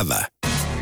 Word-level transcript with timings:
Ävä. 0.00 0.24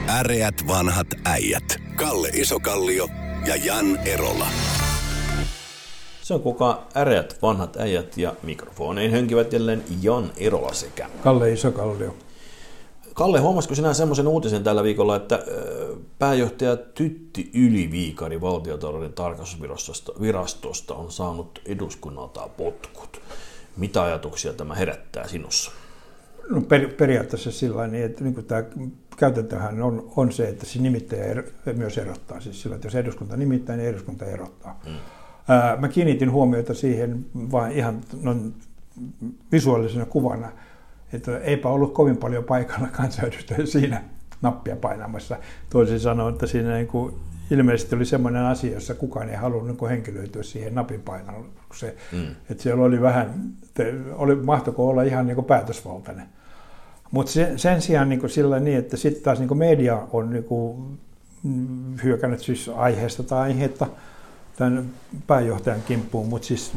Äreät 0.09 0.55
vanhat 0.69 1.07
äijät. 1.25 1.65
Kalle 1.97 2.29
Isokallio 2.29 3.09
ja 3.47 3.57
Jan 3.57 3.97
Erola. 3.97 4.47
Se 6.23 6.35
on 6.35 6.41
kuka 6.41 6.87
äreät 6.97 7.39
vanhat 7.43 7.77
äijät 7.77 8.17
ja 8.17 8.35
mikrofoneihin 8.43 9.13
hönkivät 9.13 9.53
jälleen 9.53 9.85
Jan 10.03 10.33
Erola 10.37 10.73
sekä. 10.73 11.11
Kalle 11.23 11.53
Isokallio. 11.53 12.17
Kalle, 13.15 13.41
huomasiko 13.41 13.75
sinä 13.75 13.95
semmoisen 13.95 14.29
uutisen 14.29 14.65
tällä 14.65 14.83
viikolla, 14.83 15.17
että 15.17 15.45
pääjohtaja 16.19 16.77
Tytti 16.77 17.51
Yliviikari 17.55 18.41
valtiotalouden 18.41 19.13
tarkastusvirastosta 19.13 20.13
virastosta 20.21 20.95
on 20.95 21.13
saanut 21.13 21.63
eduskunnalta 21.67 22.49
potkut. 22.57 23.21
Mitä 23.77 24.03
ajatuksia 24.03 24.53
tämä 24.53 24.75
herättää 24.75 25.29
sinussa? 25.29 25.71
No 26.51 26.61
per, 26.61 26.89
periaatteessa 26.89 27.51
sillä 27.51 27.87
niin, 27.87 28.05
että 28.05 28.25
niin 28.25 28.45
tämä 28.45 28.63
käytäntöhän 29.17 29.83
on, 29.83 30.13
on 30.17 30.33
se, 30.33 30.49
että 30.49 30.67
se 30.67 30.83
nimittäjä 30.83 31.25
er, 31.25 31.43
myös 31.77 31.99
erottaa. 31.99 32.41
Siis 32.41 32.63
sillä, 32.63 32.75
että 32.75 32.87
jos 32.87 32.95
eduskunta 32.95 33.37
nimittää, 33.37 33.77
niin 33.77 33.89
eduskunta 33.89 34.25
erottaa. 34.25 34.81
Mm. 34.87 34.93
Ää, 35.49 35.77
mä 35.77 35.89
kiinnitin 35.89 36.33
huomiota 36.33 36.75
siihen 36.75 37.27
vain 37.35 37.73
ihan 37.73 38.01
no, 38.23 38.37
visuaalisena 39.53 40.07
kuvana, 40.07 40.53
että 41.13 41.39
eipä 41.39 41.69
ollut 41.69 41.95
kovin 41.95 42.17
paljon 42.17 42.45
paikalla 42.45 42.89
kansanedustajia 42.97 43.67
siinä 43.67 44.05
nappia 44.43 44.77
painamassa. 44.77 45.37
Toisin 45.71 46.01
sanoen, 46.01 46.33
että 46.33 46.47
siinä 46.47 46.75
niin 46.75 46.87
kuin 46.87 47.15
ilmeisesti 47.51 47.97
oli 47.97 48.05
semmoinen 48.05 48.43
asia, 48.43 48.73
jossa 48.73 48.95
kukaan 48.95 49.29
ei 49.29 49.37
halunnut 49.37 49.81
niin 49.81 49.91
henkilöityä 49.91 50.43
siihen 50.43 50.75
napin 50.75 51.01
painallukseen. 51.01 51.95
Mm. 52.13 52.27
Että 52.51 52.63
siellä 52.63 52.85
oli 52.85 53.01
vähän, 53.01 53.53
oli, 54.13 54.37
mahtoiko 54.37 54.89
olla 54.89 55.03
ihan 55.03 55.27
niin 55.27 55.35
kuin 55.35 55.45
päätösvaltainen. 55.45 56.27
Mutta 57.13 57.33
sen, 57.33 57.59
sen 57.59 57.83
sijaan 57.83 58.09
niin 58.09 58.21
kuin 58.21 58.31
sillä 58.31 58.61
niin, 58.61 58.79
että 58.79 58.97
sitten 58.97 59.23
taas 59.23 59.39
niin 59.39 59.49
kuin 59.49 59.59
media 59.59 60.07
on 60.13 60.31
niin 60.31 60.45
kuin 60.45 60.99
hyökännyt 62.05 62.41
siis 62.41 62.71
aiheesta 62.75 63.23
tai 63.23 63.41
aiheetta 63.41 63.87
tämän 64.57 64.91
pääjohtajan 65.27 65.83
kimppuun, 65.83 66.29
mutta 66.29 66.49
siis 66.49 66.73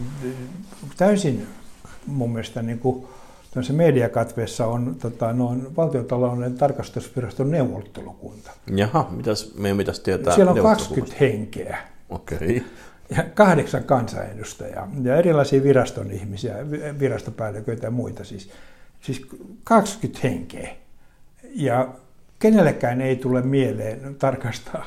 täysin 0.98 1.48
mun 2.08 2.32
mielestä 2.32 2.62
niin 2.62 2.80
kuin 2.80 3.08
mediakatveessa 3.72 4.68
on 4.68 4.96
tota, 5.02 5.34
noin 5.34 5.76
valtiotalouden 5.76 6.58
tarkastusviraston 6.58 7.52
neuvottelukunta. 7.52 8.52
Jaha, 8.76 9.08
mitäs, 9.12 9.56
me 9.58 9.74
mitäs 9.74 10.00
tietää 10.00 10.36
Siellä 10.36 10.52
on 10.52 10.60
20 10.60 11.16
henkeä. 11.20 11.78
Okei. 12.10 12.38
Okay. 12.38 12.62
Ja 13.18 13.24
kahdeksan 13.34 13.84
kansanedustajaa 13.84 14.92
ja 15.04 15.16
erilaisia 15.16 15.64
viraston 15.64 16.12
ihmisiä, 16.12 16.56
virastopäälliköitä 17.00 17.88
ja 17.88 17.92
muita 17.92 18.24
siis. 18.24 18.50
Siis 19.06 19.28
20 19.64 20.20
henkeä. 20.28 20.70
Ja 21.56 21.88
kenellekään 22.40 23.02
ei 23.02 23.16
tule 23.16 23.42
mieleen 23.42 24.16
tarkastaa 24.20 24.86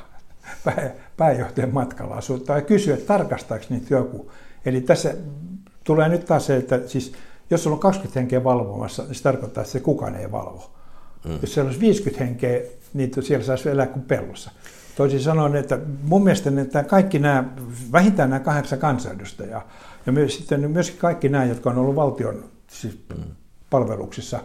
pääjohtajan 1.17 1.75
matkalaisuutta 1.75 2.53
ja 2.53 2.63
kysyä, 2.63 2.95
että 2.95 3.07
tarkastaako 3.07 3.65
niitä 3.71 3.95
joku. 3.95 4.31
Eli 4.65 4.81
tässä 4.81 5.15
tulee 5.85 6.09
nyt 6.09 6.25
taas 6.25 6.47
se, 6.47 6.57
että 6.57 6.81
siis 6.87 7.13
jos 7.51 7.63
sulla 7.63 7.75
on 7.75 7.81
20 7.81 8.21
henkeä 8.21 8.45
valvomassa, 8.45 9.03
niin 9.03 9.15
se 9.15 9.23
tarkoittaa, 9.23 9.63
että 9.63 9.73
se 9.73 9.81
kukaan 9.81 10.15
ei 10.15 10.33
valvo. 10.33 10.71
Mm. 11.25 11.39
Jos 11.43 11.55
siellä 11.55 11.69
olisi 11.69 11.81
50 11.81 12.25
henkeä, 12.25 12.61
niin 12.95 13.11
siellä 13.21 13.45
saisi 13.45 13.69
elää 13.69 13.87
kuin 13.87 14.05
pellossa. 14.05 14.51
Toisin 14.97 15.21
sanoen, 15.21 15.57
että 15.57 15.79
mun 16.03 16.25
mielestä 16.25 16.51
että 16.63 16.85
kaikki 16.85 17.19
nämä, 17.19 17.45
vähintään 17.93 18.31
nämä 18.31 18.41
kahdeksan 18.41 18.79
kansanedustajaa, 18.79 19.69
ja 20.07 20.13
myös, 20.13 20.37
sitten 20.37 20.71
myöskin 20.71 20.99
kaikki 20.99 21.29
nämä, 21.29 21.45
jotka 21.45 21.71
on 21.71 21.79
ollut 21.79 21.97
valtion 21.97 22.45
siis 22.71 22.99
mm. 23.17 23.25
Palveluksissa, 23.71 24.41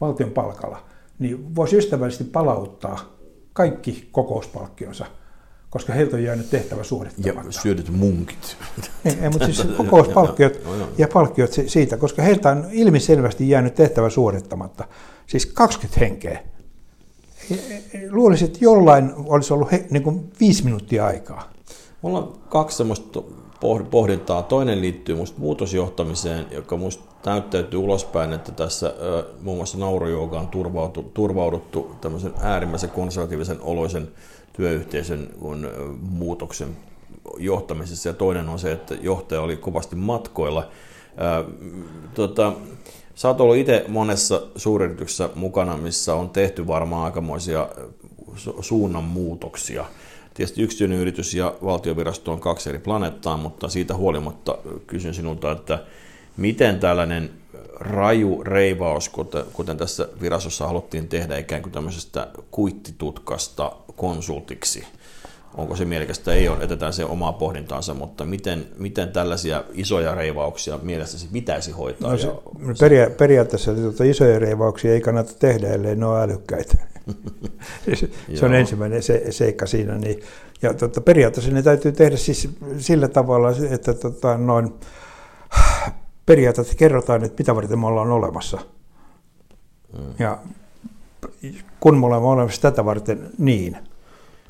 valtion 0.00 0.30
palkalla, 0.30 0.84
niin 1.18 1.54
voisi 1.54 1.76
ystävällisesti 1.76 2.24
palauttaa 2.24 2.98
kaikki 3.52 4.08
kokouspalkkionsa– 4.12 5.06
koska 5.74 5.92
heiltä 5.92 6.16
on 6.16 6.22
jäänyt 6.22 6.50
tehtävä 6.50 6.84
suorittamatta. 6.84 7.48
Ja 7.48 7.52
syödyt 7.52 7.88
munkit. 7.90 8.56
Ei, 9.04 9.18
ei 9.22 9.30
mutta 9.30 9.44
siis 9.44 9.66
kokouspalkkiot 9.76 10.60
ja 10.98 11.08
palkkiot 11.12 11.50
siitä, 11.66 11.96
koska 11.96 12.22
heiltä 12.22 12.50
on 12.50 12.66
ilmiselvästi 12.72 13.48
jäänyt 13.48 13.74
tehtävä 13.74 14.10
suorittamatta. 14.10 14.84
Siis 15.26 15.46
20 15.46 16.00
henkeä. 16.00 16.42
Luulisin, 18.10 18.46
että 18.46 18.58
jollain 18.60 19.12
olisi 19.16 19.52
ollut 19.52 19.72
he, 19.72 19.86
niin 19.90 20.02
kuin 20.02 20.32
viisi 20.40 20.64
minuuttia 20.64 21.06
aikaa. 21.06 21.50
Mulla 22.02 22.18
on 22.18 22.38
kaksi 22.48 22.76
semmoista 22.76 23.22
pohdintaa. 23.90 24.42
Toinen 24.42 24.80
liittyy 24.80 25.14
musta 25.16 25.40
muutosjohtamiseen, 25.40 26.46
joka 26.50 26.76
musta 26.76 27.04
näyttäytyy 27.30 27.78
ulospäin, 27.78 28.32
että 28.32 28.52
tässä 28.52 28.94
muun 29.42 29.56
muassa 29.56 29.78
naurujoogaan 29.78 30.48
turvauduttu, 30.48 31.10
turvauduttu 31.14 31.96
tämmöisen 32.00 32.32
äärimmäisen 32.40 32.90
konservatiivisen 32.90 33.60
oloisen 33.60 34.08
työyhteisön 34.52 35.28
kun, 35.40 35.70
muutoksen 36.00 36.76
johtamisessa. 37.38 38.08
Ja 38.08 38.12
toinen 38.12 38.48
on 38.48 38.58
se, 38.58 38.72
että 38.72 38.94
johtaja 38.94 39.40
oli 39.40 39.56
kovasti 39.56 39.96
matkoilla. 39.96 40.68
Ää, 41.16 41.44
tota, 42.14 42.52
Sä 43.14 43.28
oot 43.28 43.40
ollut 43.40 43.56
itse 43.56 43.84
monessa 43.88 44.42
suuryrityksessä 44.56 45.28
mukana, 45.34 45.76
missä 45.76 46.14
on 46.14 46.30
tehty 46.30 46.66
varmaan 46.66 47.04
aikamoisia 47.04 47.68
suunnanmuutoksia. 48.60 49.84
Tietysti 50.34 50.62
yksityinen 50.62 50.98
yritys 50.98 51.34
ja 51.34 51.54
valtiovirasto 51.64 52.32
on 52.32 52.40
kaksi 52.40 52.70
eri 52.70 52.78
planeettaa, 52.78 53.36
mutta 53.36 53.68
siitä 53.68 53.94
huolimatta 53.94 54.58
kysyn 54.86 55.14
sinulta, 55.14 55.52
että 55.52 55.78
miten 56.36 56.80
tällainen 56.80 57.30
raju 57.80 58.42
reivaus, 58.44 59.10
kuten, 59.52 59.76
tässä 59.76 60.08
virastossa 60.20 60.66
haluttiin 60.66 61.08
tehdä 61.08 61.38
ikään 61.38 61.62
kuin 61.62 61.72
tämmöisestä 61.72 62.28
kuittitutkasta 62.50 63.72
konsultiksi. 63.96 64.84
Onko 65.54 65.76
se 65.76 65.84
mielekästä? 65.84 66.32
Ei 66.32 66.48
ole, 66.48 66.60
jätetään 66.60 66.92
se 66.92 67.04
omaa 67.04 67.32
pohdintaansa, 67.32 67.94
mutta 67.94 68.24
miten, 68.24 68.66
miten 68.78 69.08
tällaisia 69.08 69.64
isoja 69.72 70.14
reivauksia 70.14 70.78
mielestäsi 70.82 71.28
pitäisi 71.32 71.70
hoitaa? 71.70 72.10
No 72.10 72.18
se, 72.18 72.26
ja... 72.26 72.34
peria- 72.80 73.10
periaatteessa 73.10 73.74
tuota 73.74 74.04
isoja 74.04 74.38
reivauksia 74.38 74.92
ei 74.92 75.00
kannata 75.00 75.32
tehdä, 75.38 75.68
ellei 75.68 75.96
ne 75.96 76.06
ole 76.06 76.22
älykkäitä. 76.22 76.74
Se 78.34 78.46
on 78.46 78.54
ensimmäinen 78.54 79.02
se, 79.02 79.26
seikka 79.30 79.66
siinä. 79.66 79.98
Niin, 79.98 80.22
ja 80.62 80.74
tuota, 80.74 81.00
periaatteessa 81.00 81.52
ne 81.52 81.62
täytyy 81.62 81.92
tehdä 81.92 82.16
siis 82.16 82.48
sillä 82.78 83.08
tavalla, 83.08 83.48
että 83.70 83.94
tuota, 83.94 84.38
noin, 84.38 84.74
periaatteessa 86.26 86.74
kerrotaan, 86.74 87.24
että 87.24 87.40
mitä 87.40 87.54
varten 87.54 87.78
me 87.78 87.86
ollaan 87.86 88.10
olemassa. 88.10 88.58
Hmm. 89.96 90.14
Ja 90.18 90.38
kun 91.80 91.98
me 91.98 92.06
olemme 92.06 92.28
olemassa 92.28 92.62
tätä 92.62 92.84
varten 92.84 93.30
niin, 93.38 93.76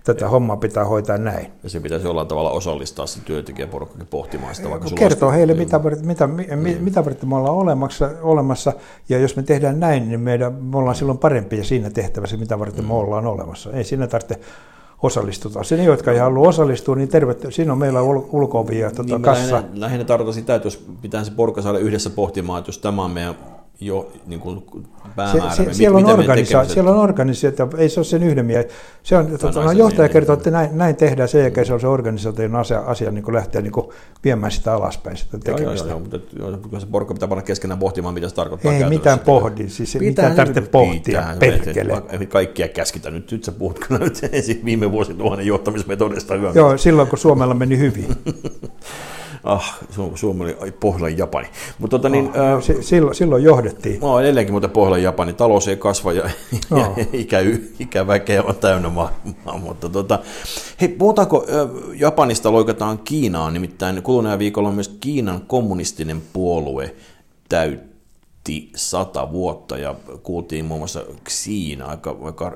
tätä 0.04 0.28
hommaa 0.28 0.56
pitää 0.56 0.84
hoitaa 0.84 1.19
näin. 1.19 1.47
Ja 1.62 1.70
se 1.70 1.81
pitäisi 1.81 2.06
jollain 2.06 2.28
tavalla 2.28 2.50
osallistaa 2.50 3.06
se 3.06 3.20
työntekijäporukkakin 3.20 4.06
pohtimaan 4.06 4.54
sitä. 4.54 4.70
Vaikka 4.70 4.88
Kertoo 4.94 5.31
heille, 5.31 5.54
mitä, 5.54 5.81
mitä, 6.03 6.26
niin. 6.26 6.84
mitä 6.84 7.04
varten 7.04 7.28
me 7.28 7.37
ollaan 7.37 7.54
olemassa, 7.54 8.10
olemassa, 8.22 8.72
ja 9.09 9.19
jos 9.19 9.37
me 9.37 9.43
tehdään 9.43 9.81
näin, 9.81 10.09
niin 10.09 10.20
meidän, 10.20 10.53
me 10.53 10.78
ollaan 10.78 10.97
silloin 10.97 11.19
parempia 11.19 11.64
siinä 11.64 11.91
tehtävässä, 11.91 12.37
mitä 12.37 12.59
varten 12.59 12.84
mm. 12.84 12.88
me 12.88 12.94
ollaan 12.94 13.26
olemassa. 13.26 13.72
Ei 13.72 13.84
siinä 13.84 14.06
tarvitse 14.06 14.41
osallistuta. 15.03 15.64
Se 15.64 15.76
ne, 15.76 15.84
jotka 15.84 16.12
ei 16.12 16.19
halua 16.19 16.48
osallistua, 16.48 16.97
niin 16.97 17.09
tervetuloa. 17.09 17.50
Siinä 17.50 17.72
on 17.72 17.78
meillä 17.78 18.00
ul- 18.00 18.28
ulko 18.32 18.66
ja 18.72 18.91
tuota, 18.91 19.14
niin 19.14 19.22
kassa. 19.22 19.54
Lähinnä, 19.54 19.81
lähinnä 19.81 20.04
tarkoitan 20.04 20.34
sitä, 20.34 20.54
että 20.54 20.66
jos 20.66 20.84
pitää 21.03 21.25
se 21.25 21.31
porukka 21.31 21.62
saada 21.62 21.78
yhdessä 21.78 22.10
pohtimaan, 22.10 22.59
että 22.59 22.69
jos 22.69 22.78
tämä 22.78 23.04
on 23.04 23.10
meidän 23.10 23.34
jo 23.80 24.12
niin 24.26 24.40
kuin 24.40 24.62
päämäärä. 25.16 25.50
Se, 25.54 25.64
se, 25.64 25.74
siellä, 25.74 25.98
on 25.98 26.04
organisa- 26.04 26.64
siellä 26.64 26.90
on 26.90 26.98
organisaatio, 26.98 27.68
ei 27.78 27.88
se 27.88 28.00
ole 28.00 28.04
sen 28.04 28.22
yhden 28.22 28.46
miehen. 28.46 28.64
Se 29.02 29.16
on, 29.16 29.38
tuota, 29.40 29.72
johtaja 29.72 30.08
kertoo, 30.08 30.32
että 30.32 30.50
näin, 30.50 30.78
näin 30.78 30.96
tehdään, 30.96 31.28
sen 31.28 31.40
jälkeen 31.40 31.66
se 31.66 31.74
on 31.74 31.80
se 31.80 31.86
organisaation 31.86 32.56
asia, 32.56 32.80
asia 32.80 33.10
niin 33.10 33.24
kuin 33.24 33.34
lähteä 33.34 33.60
niin 33.60 33.72
kuin 33.72 33.86
viemään 34.24 34.52
sitä 34.52 34.74
alaspäin 34.74 35.16
sitä 35.16 35.38
tekemistä. 35.38 35.88
Joo, 35.88 36.00
joo, 36.38 36.48
joo, 36.48 36.58
mutta 36.62 36.80
se 36.80 36.86
porukka 36.86 37.14
pitää 37.14 37.28
panna 37.28 37.42
keskenään 37.42 37.78
pohtimaan, 37.78 38.14
mitä 38.14 38.28
se 38.28 38.34
tarkoittaa 38.34 38.72
Ei 38.72 38.84
mitään 38.84 39.18
pohdi, 39.18 39.68
siis 39.68 39.92
pitää 39.92 40.08
mitään 40.08 40.34
tarvitse 40.36 40.60
pohtia, 40.60 41.24
perkele. 41.38 42.02
Kaikkia 42.28 42.68
käskitä 42.68 43.10
nyt, 43.10 43.32
nyt 43.32 43.44
sä 43.44 43.52
puhut 43.52 43.78
kyllä 43.78 44.04
nyt 44.04 44.20
ensin 44.32 44.64
viime 44.64 44.93
vuosituhannen 44.93 45.46
johtamismetodista. 45.46 46.34
Joo, 46.34 46.78
silloin 46.78 47.08
kun 47.08 47.19
Suomella 47.19 47.54
meni 47.54 47.78
hyvin. 47.78 48.08
Ah, 49.44 49.79
Suomi 50.14 50.55
oli 50.61 50.73
Pohjolan 50.73 51.19
Japani. 51.19 51.49
Mutta 51.79 51.99
tota, 51.99 52.08
niin, 52.08 52.29
oh, 52.29 52.37
äh, 52.37 52.81
silloin, 52.81 53.14
silloin 53.14 53.44
johdettiin. 53.44 54.00
Mä 54.00 54.20
edelleenkin 54.20 54.52
muuten 54.52 54.70
Pohjolan 54.70 55.02
Japani. 55.02 55.32
Talous 55.32 55.69
ei 55.69 55.76
kasva 55.76 56.12
ja, 56.12 56.25
oh. 56.70 56.79
ja 56.79 57.05
ikä, 57.12 57.38
ikäväkeä 57.79 58.43
on 58.43 58.56
täynnä 58.56 58.88
maailmaa. 58.88 59.58
Mutta 59.58 59.88
tota, 59.88 60.19
hei, 60.81 60.88
puhutaanko 60.88 61.46
äh, 61.49 61.69
Japanista 61.94 62.52
loikataan 62.52 62.99
Kiinaan? 62.99 63.52
Nimittäin 63.52 64.02
kuluneen 64.02 64.38
viikolla 64.38 64.69
on 64.69 64.75
myös 64.75 64.96
Kiinan 65.00 65.41
kommunistinen 65.47 66.23
puolue 66.32 66.94
täytti 68.44 68.70
sata 68.76 69.32
vuotta 69.32 69.79
ja 69.79 69.94
kuultiin 70.23 70.64
muun 70.64 70.81
muassa 70.81 71.05
Xiin 71.29 71.82
aika, 71.82 72.17
aika 72.23 72.52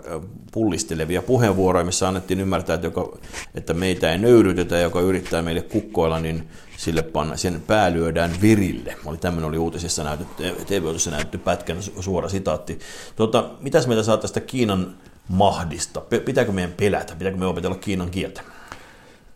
pullistelevia 0.52 1.22
puheenvuoroja, 1.22 1.84
missä 1.84 2.08
annettiin 2.08 2.40
ymmärtää, 2.40 2.74
että, 2.74 2.86
joka, 2.86 3.18
että 3.54 3.74
meitä 3.74 4.12
ei 4.12 4.18
nöyrytetä, 4.18 4.78
joka 4.78 5.00
yrittää 5.00 5.42
meille 5.42 5.62
kukkoilla, 5.62 6.20
niin 6.20 6.48
sille 6.76 7.02
panna, 7.02 7.36
sen 7.36 7.62
pää 7.66 7.92
lyödään 7.92 8.30
virille. 8.42 8.96
Oli 9.04 9.16
tämmöinen 9.16 9.48
oli 9.48 9.58
uutisissa 9.58 10.04
näytetty, 10.04 10.42
tv 10.66 11.10
näytetty 11.10 11.38
pätkän 11.38 11.82
suora 11.82 12.28
sitaatti. 12.28 12.78
Tota, 13.16 13.50
mitäs 13.60 13.86
meitä 13.86 14.02
saa 14.02 14.16
tästä 14.16 14.40
Kiinan 14.40 14.94
mahdista? 15.28 16.00
Pitääkö 16.00 16.52
meidän 16.52 16.72
pelätä? 16.76 17.14
Pitääkö 17.14 17.38
me 17.38 17.46
opetella 17.46 17.76
Kiinan 17.76 18.10
kieltä? 18.10 18.40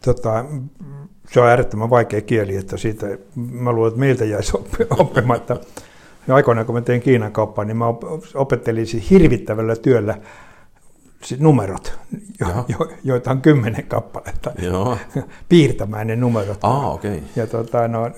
Tota, 0.04 0.44
se 1.32 1.40
on 1.40 1.48
äärettömän 1.48 1.90
vaikea 1.90 2.20
kieli, 2.20 2.56
että 2.56 2.76
siitä 2.76 3.06
mä 3.34 3.72
luulen, 3.72 3.88
että 3.88 4.00
meiltä 4.00 4.24
jäisi 4.24 4.52
oppimatta. 4.90 5.56
Ja 6.28 6.34
aikoinaan 6.34 6.66
kun 6.66 6.74
mä 6.74 6.80
tein 6.80 7.00
Kiinan 7.00 7.32
kauppaa, 7.32 7.64
niin 7.64 7.76
mä 7.76 7.84
opettelin 8.34 8.86
hirvittävällä 9.10 9.76
työllä 9.76 10.18
numerot, 11.38 11.98
jo, 12.40 12.46
jo, 12.68 12.88
joita 13.04 13.30
on 13.30 13.42
kymmenen 13.42 13.86
kappaletta, 13.86 14.52
Joo. 14.58 14.98
piirtämään 15.48 16.06
ne 16.06 16.16
numerot. 16.16 16.58
Ah, 16.62 16.94
okay. 16.94 17.20
Ja 17.36 17.46
tota, 17.46 17.88
no, 17.88 18.10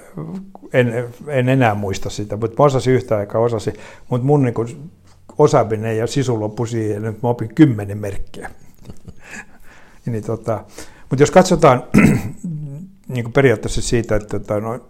en, 0.72 1.04
en, 1.26 1.48
enää 1.48 1.74
muista 1.74 2.10
sitä, 2.10 2.36
mutta 2.36 2.62
mä 2.62 2.66
osasin 2.66 2.94
yhtä 2.94 3.16
aikaa, 3.16 3.40
osasin, 3.40 3.74
mutta 4.08 4.26
mun 4.26 4.42
niin 4.42 4.90
osaaminen 5.38 5.98
ja 5.98 6.06
sisu 6.06 6.40
loppui 6.40 6.68
siihen, 6.68 7.04
että 7.04 7.20
mä 7.22 7.28
opin 7.28 7.54
kymmenen 7.54 7.98
merkkiä. 7.98 8.50
niin, 10.06 10.24
tota, 10.24 10.64
mutta 11.10 11.22
jos 11.22 11.30
katsotaan 11.30 11.82
niin 13.08 13.32
periaatteessa 13.32 13.82
siitä, 13.82 14.16
että 14.16 14.38
tota, 14.38 14.60
no, 14.60 14.80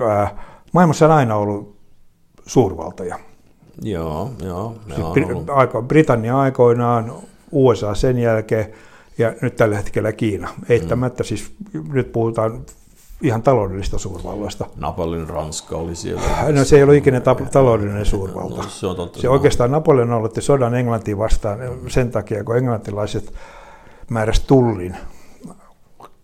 ää, 0.00 0.44
maailmassa 0.72 1.06
on 1.06 1.12
aina 1.12 1.36
ollut 1.36 1.73
suurvaltoja. 2.46 3.18
Joo, 3.82 4.30
joo. 4.44 4.74
Siis 4.94 5.06
Britannia 5.88 6.38
aikoinaan, 6.38 7.12
USA 7.52 7.94
sen 7.94 8.18
jälkeen 8.18 8.66
ja 9.18 9.34
nyt 9.42 9.56
tällä 9.56 9.76
hetkellä 9.76 10.12
Kiina. 10.12 10.48
Eittämättä 10.68 11.22
mm. 11.22 11.26
siis 11.26 11.54
nyt 11.92 12.12
puhutaan 12.12 12.60
ihan 13.22 13.42
taloudellista 13.42 13.98
suurvalloista. 13.98 14.66
Napoleon 14.76 15.28
Ranska 15.28 15.76
oli 15.76 15.94
siellä. 15.94 16.22
No 16.52 16.64
se 16.64 16.76
ei 16.76 16.82
ollut 16.82 16.96
ikinä 16.96 17.20
taloudellinen 17.52 18.06
suurvalta. 18.06 18.62
No, 18.62 18.68
se 18.68 18.86
on 18.86 18.96
totta. 18.96 19.20
Se 19.20 19.28
oikeastaan 19.28 19.70
Napoleon 19.70 20.12
aloitti 20.12 20.42
sodan 20.42 20.74
Englantiin 20.74 21.18
vastaan 21.18 21.58
sen 21.88 22.10
takia, 22.10 22.44
kun 22.44 22.56
englantilaiset 22.56 23.32
määräs 24.10 24.40
tullin 24.40 24.96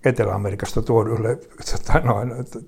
Etelä-Amerikasta 0.04 0.82
tuoduille 0.82 1.38
tota, 1.70 2.00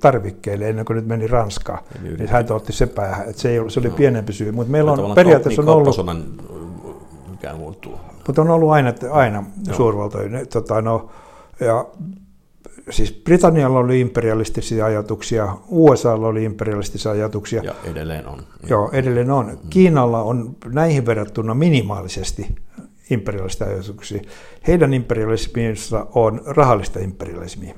tarvikkeille 0.01 0.69
ennen 0.69 0.85
kuin 0.85 0.97
nyt 0.97 1.07
meni 1.07 1.27
Ranskaan. 1.27 1.79
Niin 2.03 2.29
hän 2.29 2.53
otti 2.53 2.73
se 2.73 2.87
päähän, 2.87 3.29
että 3.29 3.43
se, 3.43 3.51
ei 3.51 3.59
ollut, 3.59 3.73
se 3.73 3.81
oli 3.81 3.89
no. 3.89 3.95
pienempi 3.95 4.33
syy. 4.33 4.53
Mutta 4.53 4.71
meillä 4.71 4.93
on 4.93 5.15
periaatteessa 5.15 5.63
on 5.63 5.69
ollut... 5.69 5.97
Mikään 7.31 7.57
muuttuu. 7.57 8.01
Mutta 8.27 8.43
on 8.43 8.51
ollut 8.51 8.71
aina, 8.71 8.93
aina 9.11 9.45
suurvaltoja. 9.73 10.47
Tota, 10.47 10.83
no, 10.83 11.11
ja, 11.61 11.87
siis 12.91 13.13
Britannialla 13.13 13.79
oli 13.79 14.01
imperialistisia 14.01 14.85
ajatuksia, 14.87 15.57
USAlla 15.69 16.27
oli 16.29 16.45
imperialistisia 16.45 17.13
ajatuksia. 17.13 17.63
Ja 17.65 17.75
edelleen 17.85 18.27
on. 18.27 18.39
Joo, 18.69 18.91
edelleen 18.93 19.31
on. 19.31 19.47
Mm. 19.47 19.59
Kiinalla 19.71 20.23
on 20.23 20.57
näihin 20.67 21.07
verrattuna 21.07 21.55
minimaalisesti 21.55 22.55
imperialistisia 23.11 23.67
ajatuksia. 23.67 24.23
Heidän 24.67 24.95
imperialisminsa 24.95 26.07
on 26.15 26.43
rahallista 26.47 27.01
imperialismia. 27.01 27.75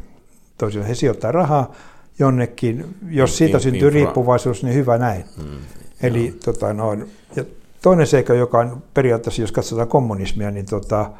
Toisin 0.58 0.82
he 0.82 0.94
sijoittaa 0.94 1.32
rahaa 1.32 1.72
jonnekin, 2.18 2.94
jos 3.10 3.38
siitä 3.38 3.58
syntyy 3.58 3.90
riippuvaisuus, 3.90 4.62
niin 4.62 4.74
hyvä 4.74 4.98
näin. 4.98 5.24
Mm. 5.36 5.58
Eli 6.02 6.38
tota, 6.44 6.72
no, 6.72 6.94
ja 7.36 7.44
Toinen 7.84 8.06
seikka, 8.06 8.34
joka 8.34 8.58
on 8.58 8.82
periaatteessa, 8.94 9.42
jos 9.42 9.52
katsotaan 9.52 9.88
kommunismia, 9.88 10.50
niin 10.50 10.66
tota, 10.66 11.10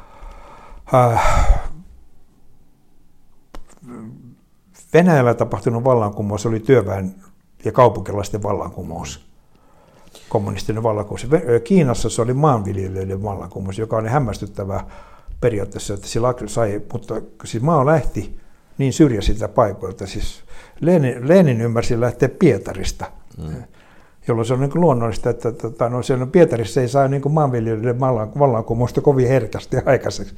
äh, 0.93 1.47
Venäjällä 4.93 5.33
tapahtunut 5.33 5.83
vallankumous 5.83 6.45
oli 6.45 6.59
työväen 6.59 7.15
ja 7.65 7.71
kaupunkilaisten 7.71 8.43
vallankumous, 8.43 9.27
kommunistinen 10.29 10.83
vallankumous. 10.83 11.27
Kiinassa 11.63 12.09
se 12.09 12.21
oli 12.21 12.33
maanviljelijöiden 12.33 13.23
vallankumous, 13.23 13.79
joka 13.79 13.97
on 13.97 14.07
hämmästyttävää 14.07 14.87
periaatteessa, 15.41 15.93
että 15.93 16.07
sillä 16.07 16.33
sai, 16.45 16.81
mutta 16.93 17.21
siis 17.45 17.63
maa 17.63 17.85
lähti 17.85 18.37
niin 18.77 18.93
syrjäisiltä 18.93 19.47
paikoilta. 19.47 20.07
Siis 20.07 20.43
Lenin, 20.79 21.27
Lenin 21.27 21.61
ymmärsi 21.61 21.99
lähteä 21.99 22.29
Pietarista. 22.29 23.11
Mm 23.37 23.63
jolloin 24.27 24.45
se 24.45 24.53
on 24.53 24.59
niin 24.59 24.71
luonnollista, 24.75 25.29
että 25.29 25.51
tota, 25.51 25.89
no, 25.89 26.03
siellä 26.03 26.25
Pietarissa 26.25 26.81
ei 26.81 26.87
saa 26.87 27.07
niin 27.07 27.31
maanviljelijöiden 27.31 27.99
vallankumousta 28.39 29.01
kovin 29.01 29.27
herkästi 29.27 29.77
aikaiseksi. 29.85 30.35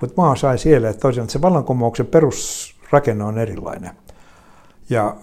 Mutta 0.00 0.22
maa 0.22 0.36
sai 0.36 0.58
siellä, 0.58 0.88
että 0.88 1.00
toisaalta 1.00 1.32
se 1.32 1.42
vallankumouksen 1.42 2.06
perusrakenne 2.06 3.24
on 3.24 3.38
erilainen. 3.38 3.90
Ja 4.90 5.16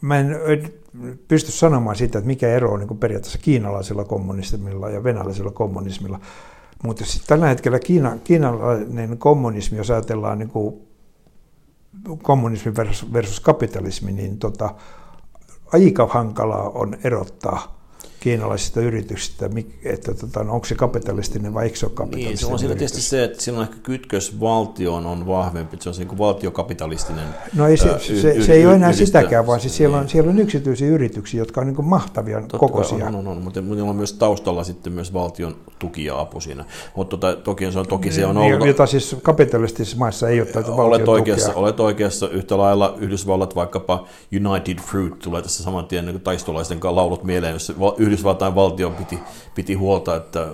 mä 0.00 0.18
en 0.18 0.36
pysty 1.28 1.52
sanomaan 1.52 1.96
sitä, 1.96 2.18
että 2.18 2.26
mikä 2.26 2.48
ero 2.48 2.72
on 2.72 2.80
niin 2.80 2.98
periaatteessa 2.98 3.38
kiinalaisella 3.38 4.04
kommunismilla 4.04 4.90
ja 4.90 5.04
venäläisellä 5.04 5.50
kommunismilla. 5.50 6.20
Mutta 6.82 7.04
tällä 7.26 7.46
hetkellä 7.46 7.78
Kiina, 7.78 8.16
kiinalainen 8.24 9.18
kommunismi, 9.18 9.78
jos 9.78 9.90
ajatellaan 9.90 10.38
niin 10.38 10.48
kuin 10.50 10.74
kommunismi 12.22 12.76
versus, 12.76 13.12
versus 13.12 13.40
kapitalismi, 13.40 14.12
niin 14.12 14.38
tota, 14.38 14.74
aika 15.72 16.06
hankalaa 16.06 16.68
on 16.68 16.96
erottaa 17.04 17.77
kiinalaisista 18.28 18.80
yrityksistä, 18.80 19.50
että 19.84 20.14
tota, 20.14 20.44
no, 20.44 20.54
onko 20.54 20.66
se 20.66 20.74
kapitalistinen 20.74 21.54
vai 21.54 21.64
eikö 21.64 21.76
se 21.76 21.86
ole 21.86 21.94
kapitalistinen 21.94 22.30
Niin, 22.30 22.38
se 22.38 22.46
on 22.46 22.58
siinä 22.58 22.74
tietysti 22.74 23.00
se, 23.00 23.24
että 23.24 23.42
silloin 23.42 23.68
ehkä 23.68 23.80
kytkös 23.82 24.40
valtioon 24.40 25.06
on 25.06 25.26
vahvempi, 25.26 25.74
että 25.74 25.82
se 25.82 25.88
on 25.88 25.94
se 25.94 26.04
niin 26.04 26.18
valtiokapitalistinen 26.18 27.24
No 27.54 27.66
ei 27.66 27.76
se, 27.76 27.98
se, 27.98 28.20
se, 28.20 28.42
se 28.42 28.52
ei 28.52 28.66
ole 28.66 28.74
enää 28.74 28.92
sitäkään, 28.92 29.46
vaan 29.46 29.60
siis 29.60 29.76
siellä, 29.76 29.96
on, 29.96 30.02
niin. 30.02 30.10
siellä 30.10 30.30
on 30.30 30.38
yksityisiä 30.38 30.88
yrityksiä, 30.88 31.40
jotka 31.40 31.60
on 31.60 31.66
niin 31.66 31.84
mahtavia 31.84 32.40
Totta 32.40 32.58
kokoisia. 32.58 33.06
On, 33.06 33.14
on, 33.14 33.26
on, 33.26 33.42
mutta 33.42 33.60
niillä 33.60 33.90
on 33.90 33.96
myös 33.96 34.12
taustalla 34.12 34.64
sitten 34.64 34.92
myös 34.92 35.12
valtion 35.12 35.56
tuki 35.78 36.04
ja 36.04 36.20
apu 36.20 36.40
siinä. 36.40 36.64
Mutta 36.96 37.16
tota, 37.16 37.36
toki, 37.36 37.72
se 37.72 37.78
on, 37.78 37.86
toki 37.86 38.12
se 38.12 38.26
on 38.26 38.36
niin, 38.36 38.54
ollut... 38.54 38.66
Jota 38.66 38.86
siis 38.86 39.16
kapitalistisissa 39.22 39.98
maissa 39.98 40.28
ei 40.28 40.40
ole 40.40 40.48
tätä 40.48 40.72
olet 40.72 41.08
oikeassa, 41.08 41.46
tukia. 41.46 41.60
Olet 41.60 41.80
oikeassa 41.80 42.28
yhtä 42.28 42.58
lailla 42.58 42.94
Yhdysvallat, 42.98 43.54
vaikkapa 43.54 44.06
United 44.48 44.78
Fruit 44.78 45.18
tulee 45.18 45.42
tässä 45.42 45.62
saman 45.62 45.86
tien 45.86 46.06
niin 46.06 46.20
taistolaisten 46.20 46.78
laulut 46.82 47.24
mieleen, 47.24 47.52
jos 47.52 47.72
Yhdysvaltain 48.18 48.54
valtio 48.54 48.90
piti, 48.90 49.18
piti 49.54 49.74
huolta, 49.74 50.16
että... 50.16 50.46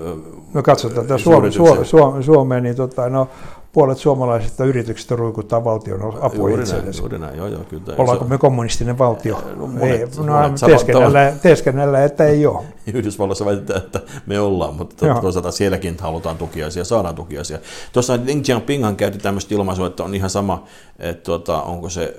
No 0.55 0.63
katsotaan 0.63 1.07
tätä 1.07 1.19
Suome, 1.19 1.51
Suome, 1.85 2.23
Suomeen, 2.23 2.63
niin 2.63 2.77
tota, 2.77 3.09
no, 3.09 3.29
puolet 3.75 3.99
suomalaisista 3.99 4.65
yrityksistä 4.65 5.17
ruikuttaa 5.17 5.65
valtion 5.65 6.03
apua 6.21 6.49
juuri 6.49 6.65
näin, 6.65 6.85
juuri 6.99 7.19
näin, 7.19 7.37
joo, 7.37 7.47
joo, 7.47 7.65
kyllä. 7.65 7.95
Ollaanko 7.99 8.25
me 8.25 8.39
kommunistinen 8.39 8.99
valtio? 8.99 9.43
No, 9.57 9.67
monet, 9.67 10.01
ei, 10.01 10.25
no, 10.25 10.33
monet 10.33 10.61
teeskennellä, 10.67 11.33
teeskennellä, 11.43 12.05
että 12.05 12.25
ei 12.25 12.47
ole. 12.47 12.65
Yhdysvalloissa 12.95 13.45
väitetään, 13.45 13.83
että 13.83 14.01
me 14.27 14.41
ollaan, 14.41 14.75
mutta 14.75 15.07
joo. 15.07 15.21
toisaalta 15.21 15.51
sielläkin 15.51 15.97
halutaan 16.01 16.37
tukiaisia, 16.37 16.85
saadaan 16.85 17.15
tukiaisia. 17.15 17.59
Tuossa 17.93 18.27
Deng 18.27 18.43
Xiaopinghan 18.43 18.97
käytti 18.97 19.19
tämmöistä 19.19 19.55
ilmaisua, 19.55 19.87
että 19.87 20.05
on 20.05 20.15
ihan 20.15 20.31
sama, 20.31 20.65
että 20.99 21.23
tuota, 21.23 21.63
onko 21.63 21.89
se 21.89 22.17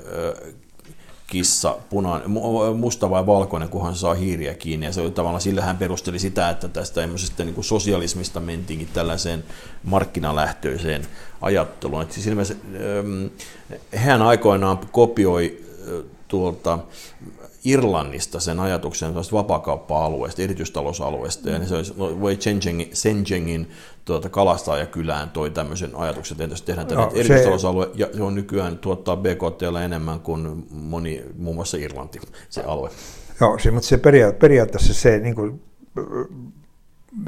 kissa, 1.27 1.77
punainen, 1.89 2.31
musta 2.77 3.09
vai 3.09 3.25
valkoinen, 3.25 3.69
kunhan 3.69 3.95
saa 3.95 4.13
hiiriä 4.13 4.53
kiinni. 4.53 4.85
Ja 4.85 4.93
se 4.93 5.01
oli 5.01 5.11
tavallaan, 5.11 5.41
sillä 5.41 5.61
hän 5.61 5.77
perusteli 5.77 6.19
sitä, 6.19 6.49
että 6.49 6.67
tästä 6.67 7.07
niin 7.43 7.53
kuin 7.55 7.65
sosialismista 7.65 8.39
mentiinkin 8.39 8.89
tällaiseen 8.93 9.43
markkinalähtöiseen 9.83 11.07
ajatteluun. 11.41 12.01
Että 12.01 12.13
siis 12.13 12.27
ilmeisesti, 12.27 12.67
hän 13.95 14.21
aikoinaan 14.21 14.79
kopioi 14.91 15.65
tuolta 16.27 16.79
Irlannista 17.65 18.39
sen 18.39 18.59
ajatuksen 18.59 19.15
vapakauppa-alueesta, 19.15 20.41
erityistalousalueesta, 20.41 21.49
ja 21.49 21.65
se 21.65 21.75
olisi, 21.75 21.93
no, 21.97 22.09
Wei 22.09 22.37
Shenzhengin 22.93 23.69
tuota, 24.05 24.29
kalastajakylään 24.29 25.29
toi 25.29 25.49
tämmöisen 25.49 25.95
ajatuksen, 25.95 26.41
että 26.41 26.55
tehdään 26.65 26.87
tänne 26.87 27.03
no, 27.03 27.11
erityistalousalue, 27.15 27.89
ja 27.95 28.07
se 28.13 28.23
on 28.23 28.35
nykyään 28.35 28.77
tuottaa 28.77 29.17
BKT 29.17 29.61
enemmän 29.83 30.19
kuin 30.19 30.67
moni, 30.71 31.23
muun 31.37 31.55
muassa 31.55 31.77
Irlanti, 31.77 32.19
se 32.49 32.61
alue. 32.61 32.89
Joo, 33.41 33.59
se, 33.59 33.71
mutta 33.71 33.87
se 33.87 33.97
peria- 33.97 34.33
periaatteessa 34.39 34.93
se, 34.93 35.19
niin 35.19 35.35
kuin, 35.35 35.61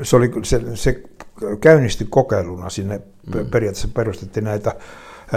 se, 0.03 0.15
oli, 0.15 0.31
se, 0.43 0.61
se 0.75 1.03
käynnistyi 1.61 2.07
kokeiluna 2.09 2.69
sinne, 2.69 2.97
mm. 2.97 3.49
periaatteessa 3.49 3.87
perustettiin 3.93 4.43
näitä 4.43 4.75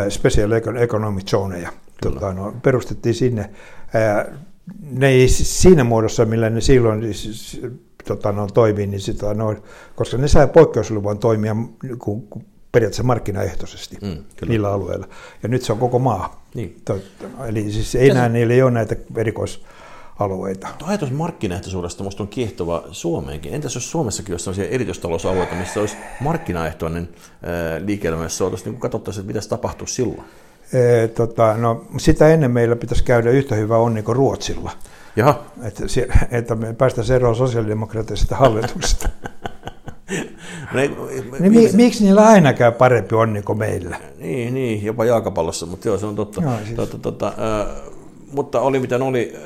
special 0.09 0.53
economic 0.81 1.31
zoneja, 1.31 1.73
tota, 2.03 2.33
no, 2.33 2.55
perustettiin 2.63 3.15
sinne. 3.15 3.51
Ne 4.91 5.09
ei 5.09 5.29
siinä 5.29 5.85
muodossa, 5.85 6.25
millä 6.25 6.51
ne 6.51 6.61
silloin 6.61 7.15
siis, 7.15 7.61
tota, 8.05 8.33
no, 8.33 8.47
toimii, 8.47 8.87
niin 8.87 9.01
sitä, 9.01 9.35
no, 9.35 9.57
koska 9.97 10.17
ne 10.17 10.29
saa 10.29 10.47
poikkeusluvan 10.47 11.19
toimia 11.19 11.57
kun, 11.99 12.23
kun 12.23 12.45
periaatteessa 12.73 13.03
markkinaehtoisesti 13.03 13.97
mm, 14.03 14.25
niillä 14.49 14.73
alueilla. 14.73 15.09
Ja 15.43 15.49
nyt 15.49 15.63
se 15.63 15.73
on 15.73 15.79
koko 15.79 15.99
maa. 15.99 16.47
Niin. 16.55 16.83
Eli 17.47 17.73
siis 17.73 17.95
ei 17.95 18.11
enää, 18.11 18.29
niillä 18.29 18.55
ei 18.55 18.63
ole 18.63 18.71
näitä 18.71 18.97
erikois 19.17 19.63
alueita. 20.19 20.69
Tuo 20.79 20.89
ajatus 20.89 21.11
markkinaehtoisuudesta 21.11 22.03
minusta 22.03 22.23
on 22.23 22.29
kiehtova 22.29 22.85
Suomeenkin. 22.91 23.55
Entäs 23.55 23.75
jos 23.75 23.91
Suomessakin 23.91 24.33
olisi 24.33 24.45
sellaisia 24.45 24.69
erityistalousalueita, 24.69 25.55
missä 25.55 25.81
olisi 25.81 25.97
markkinaehtoinen 26.21 27.09
liike-elämä, 27.85 28.23
jossa 28.23 28.45
niin 28.65 28.81
katsottaisiin, 28.81 29.23
että 29.23 29.33
mitä 29.33 29.49
tapahtuu 29.49 29.87
silloin? 29.87 30.25
E, 30.73 31.09
tota, 31.09 31.57
no, 31.57 31.85
sitä 31.99 32.29
ennen 32.29 32.51
meillä 32.51 32.77
pitäisi 32.77 33.05
käydä 33.05 33.31
yhtä 33.31 33.55
hyvä 33.55 33.77
onni 33.77 34.03
kuin 34.03 34.17
Ruotsilla. 34.17 34.71
Jaha. 35.17 35.45
Että, 35.63 35.85
että 36.31 36.55
me 36.55 36.73
päästäisiin 36.73 37.17
eroon 37.17 37.37
sosiaalidemokraattisesta 37.37 38.37
hallituksesta. 38.37 39.09
niin 40.75 40.97
mi, 41.39 41.69
miksi 41.73 42.05
niillä 42.05 42.27
aina 42.27 42.53
käy 42.53 42.73
parempi 42.73 43.15
onni 43.15 43.43
kuin 43.43 43.59
meillä? 43.59 44.01
Niin, 44.19 44.55
niin 44.55 44.85
jopa 44.85 45.05
jalkapallossa, 45.05 45.67
mutta 45.67 45.89
joo, 45.89 45.99
se 45.99 46.07
on 46.07 46.17
totta. 46.17 46.41
No, 46.41 46.57
siis. 46.65 46.77
totta, 46.77 46.99
totta 46.99 47.27
äh, 47.27 47.91
mutta 48.33 48.61
oli 48.61 48.79
miten 48.79 49.03
oli, 49.03 49.37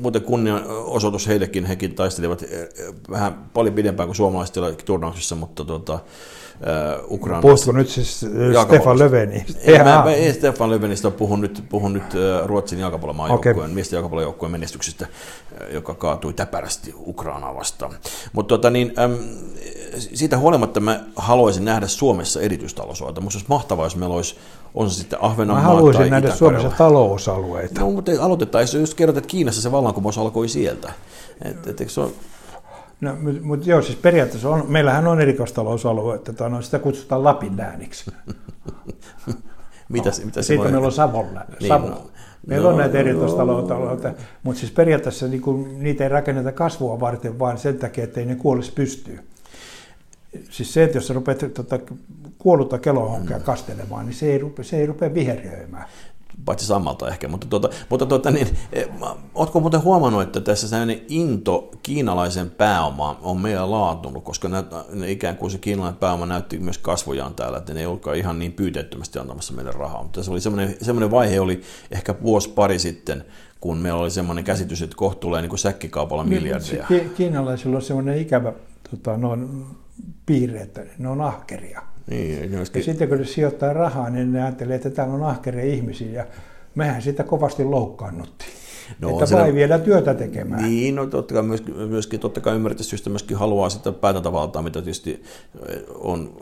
muuten 0.00 0.22
kunnianosoitus 0.22 1.28
heillekin, 1.28 1.64
hekin 1.64 1.94
taistelivat 1.94 2.44
vähän 3.10 3.34
paljon 3.54 3.74
pidempään 3.74 4.06
kuin 4.08 4.16
suomalaiset 4.16 4.84
turnauksissa, 4.84 5.36
mutta 5.36 5.64
tota, 5.64 5.98
Uh, 6.54 7.12
Ukraina. 7.12 7.42
Puhutko 7.42 7.72
nyt 7.72 7.88
siis 7.88 8.26
Stefan 8.66 8.98
Löfveni? 8.98 9.46
Ei, 9.60 9.78
mä, 9.78 9.84
mä, 9.84 10.12
ei 10.12 10.32
Stefan 10.32 10.70
Löfvenistä 10.70 11.10
puhun 11.10 11.40
nyt, 11.40 11.64
puhun 11.68 11.92
nyt 11.92 12.04
Ruotsin 12.44 12.78
jalkapallomaajoukkueen, 12.78 13.56
okay. 13.56 13.68
miesten 13.68 13.96
jalkapallojoukkueen 13.96 14.52
menestyksestä, 14.52 15.06
joka 15.72 15.94
kaatui 15.94 16.32
täpärästi 16.32 16.94
Ukrainaa 17.06 17.54
vastaan. 17.54 17.94
Mutta 18.32 18.48
tota, 18.48 18.70
niin, 18.70 18.94
äm, 18.98 19.16
siitä 19.98 20.38
huolimatta 20.38 20.80
mä 20.80 21.00
haluaisin 21.16 21.64
nähdä 21.64 21.86
Suomessa 21.86 22.40
erityistalousalueita. 22.40 23.20
Minusta 23.20 23.36
olisi 23.36 23.48
mahtavaa, 23.48 23.86
jos 23.86 23.96
meillä 23.96 24.16
olisi, 24.16 24.36
on 24.74 24.90
se 24.90 24.96
sitten 24.96 25.18
Ahvenanmaa 25.22 25.62
Mä 25.62 25.68
haluaisin 25.68 26.00
tai 26.00 26.10
nähdä 26.10 26.34
Suomessa 26.34 26.70
talousalueita. 26.78 27.80
No, 27.80 27.90
mutta 27.90 28.12
aloitettaisiin, 28.20 28.80
jos 28.80 28.94
kerrot, 28.94 29.16
että 29.16 29.28
Kiinassa 29.28 29.62
se 29.62 29.72
vallankumous 29.72 30.18
alkoi 30.18 30.48
sieltä. 30.48 30.92
Et, 31.44 31.80
et, 31.80 31.90
se 31.90 32.00
on, 32.00 32.12
No, 33.04 33.16
mutta 33.42 33.70
joo, 33.70 33.82
siis 33.82 33.98
periaatteessa 33.98 34.48
on, 34.48 34.64
meillähän 34.68 35.06
on 35.06 35.20
erikoistalousalue, 35.20 36.14
että 36.14 36.32
tota, 36.32 36.48
no, 36.48 36.62
sitä 36.62 36.78
kutsutaan 36.78 37.24
Lapin 37.24 37.56
lääniksi. 37.56 38.10
mitä, 39.88 40.10
no, 40.10 40.16
mitä 40.24 40.42
se 40.42 40.46
siitä 40.46 40.62
voi... 40.62 40.70
meillä 40.70 40.86
on 40.86 40.92
Savon, 40.92 41.26
niin, 41.60 41.68
Savon. 41.68 41.90
No, 41.90 42.10
Meillä 42.46 42.64
no, 42.64 42.72
on 42.72 42.78
näitä 42.78 42.98
erikoistalousalueita, 42.98 44.12
mutta 44.42 44.60
siis 44.60 44.72
periaatteessa 44.72 45.28
niin 45.28 45.40
kuin, 45.40 45.82
niitä 45.82 46.04
ei 46.04 46.10
rakenneta 46.10 46.52
kasvua 46.52 47.00
varten, 47.00 47.38
vaan 47.38 47.58
sen 47.58 47.78
takia, 47.78 48.04
että 48.04 48.20
ei 48.20 48.26
ne 48.26 48.34
kuolisi 48.34 48.72
pystyy. 48.72 49.20
Siis 50.50 50.74
se, 50.74 50.84
että 50.84 50.96
jos 50.96 51.06
sä 51.06 51.14
rupeat 51.14 51.44
tota, 51.54 51.78
kuollutta 52.38 52.78
kelohonkia 52.78 53.38
mm. 53.38 53.42
kastelemaan, 53.42 54.06
niin 54.06 54.14
se 54.14 54.32
ei, 54.32 54.38
rupea, 54.38 54.64
se 54.64 54.76
ei 54.76 54.86
rupea 54.86 55.14
viheriöimään 55.14 55.84
paitsi 56.44 56.66
sammalta 56.66 57.08
ehkä, 57.08 57.28
mutta, 57.28 57.46
tuota, 57.46 57.68
mutta 57.88 58.06
tuota, 58.06 58.30
niin, 58.30 58.48
e, 58.72 58.84
oletko 59.34 59.60
muuten 59.60 59.82
huomannut, 59.82 60.22
että 60.22 60.40
tässä 60.40 60.68
sellainen 60.68 61.02
into 61.08 61.70
kiinalaisen 61.82 62.50
pääomaan 62.50 63.16
on 63.22 63.40
meillä 63.40 63.70
laatunut, 63.70 64.24
koska 64.24 64.48
nä, 64.48 64.64
ne 64.92 65.10
ikään 65.10 65.36
kuin 65.36 65.50
se 65.50 65.58
kiinalainen 65.58 66.00
pääoma 66.00 66.26
näytti 66.26 66.58
myös 66.58 66.78
kasvojaan 66.78 67.34
täällä, 67.34 67.58
että 67.58 67.74
ne 67.74 67.80
ei 67.80 67.86
ollutkaan 67.86 68.16
ihan 68.16 68.38
niin 68.38 68.52
pyyteettömästi 68.52 69.18
antamassa 69.18 69.54
meille 69.54 69.72
rahaa, 69.72 70.02
mutta 70.02 70.22
se 70.22 70.30
oli 70.30 70.40
semmoinen, 70.40 70.76
semmoinen 70.82 71.10
vaihe 71.10 71.40
oli 71.40 71.60
ehkä 71.90 72.14
vuosi 72.22 72.48
pari 72.48 72.78
sitten, 72.78 73.24
kun 73.60 73.78
meillä 73.78 74.00
oli 74.00 74.10
semmoinen 74.10 74.44
käsitys, 74.44 74.82
että 74.82 74.96
kohta 74.96 75.20
tulee 75.20 75.42
niin 75.42 75.50
kuin 75.50 75.58
säkkikaupalla 75.58 76.24
niin, 76.24 76.42
miljardia. 76.42 76.86
Kiinalaisilla 77.16 77.76
on 77.76 77.82
semmoinen 77.82 78.18
ikävä 78.18 78.52
tota, 78.90 79.16
noin, 79.16 79.66
piirre, 80.26 80.60
että 80.60 80.82
ne 80.98 81.08
on 81.08 81.20
ahkeria. 81.20 81.82
Niin, 82.10 82.52
ja 82.52 82.82
sitten 82.82 83.08
kun 83.08 83.18
ne 83.18 83.24
sijoittaa 83.24 83.72
rahaa, 83.72 84.10
niin 84.10 84.32
ne 84.32 84.42
ajattelee, 84.42 84.76
että 84.76 84.90
täällä 84.90 85.14
on 85.14 85.22
ahkeria 85.22 85.64
ihmisiä 85.64 86.12
ja 86.12 86.26
mehän 86.74 87.02
sitä 87.02 87.22
kovasti 87.22 87.64
loukkaannuttiin. 87.64 88.50
No, 89.00 89.10
että 89.10 89.26
siellä, 89.26 89.42
vai 89.42 89.54
viedä 89.54 89.78
työtä 89.78 90.14
tekemään. 90.14 90.62
Niin, 90.62 90.94
no 90.94 91.06
totta 91.06 91.34
kai 91.34 91.42
myöskin, 91.42 91.74
myöskin 91.74 92.20
totta 92.20 92.40
kai 92.40 92.54
ymmärretystä 92.54 93.10
myöskin 93.10 93.36
haluaa 93.36 93.68
sitä 93.68 93.92
päätäntävaltaa, 93.92 94.62
mitä 94.62 94.82
tietysti 94.82 95.22
on 95.94 96.36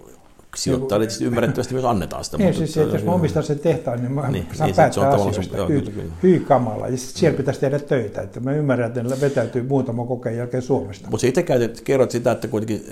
sijoittajille 0.56 1.06
tietysti 1.06 1.24
ymmärrettävästi 1.24 1.74
myös 1.74 1.84
annetaan 1.84 2.24
sitä. 2.24 2.36
Niin, 2.36 2.46
mutta, 2.46 2.58
siis, 2.58 2.76
että 2.76 2.96
jos 2.96 3.04
mä 3.04 3.12
omistan 3.12 3.42
sen 3.42 3.58
tehtaan, 3.58 4.00
niin 4.00 4.12
mä 4.12 4.30
niin, 4.30 4.46
saan 4.52 4.68
niin, 4.68 4.76
päättää 4.76 5.08
asioista. 5.08 5.56
Joo, 5.56 5.68
hyy, 5.68 6.12
hyy 6.22 6.40
kamala. 6.40 6.88
Ja 6.88 6.96
sitten 6.96 7.20
siellä 7.20 7.36
pitäisi 7.36 7.60
tehdä 7.60 7.78
töitä. 7.78 8.20
Että 8.20 8.40
mä 8.40 8.52
ymmärrän, 8.52 8.88
että 8.88 9.02
ne 9.02 9.20
vetäytyy 9.20 9.62
muutama 9.62 10.06
kokeen 10.06 10.36
jälkeen 10.36 10.62
Suomesta. 10.62 11.08
Mutta 11.10 11.26
itse 11.26 11.42
käytet, 11.42 11.80
kerrot 11.80 12.10
sitä, 12.10 12.32
että 12.32 12.48
kuitenkin 12.48 12.84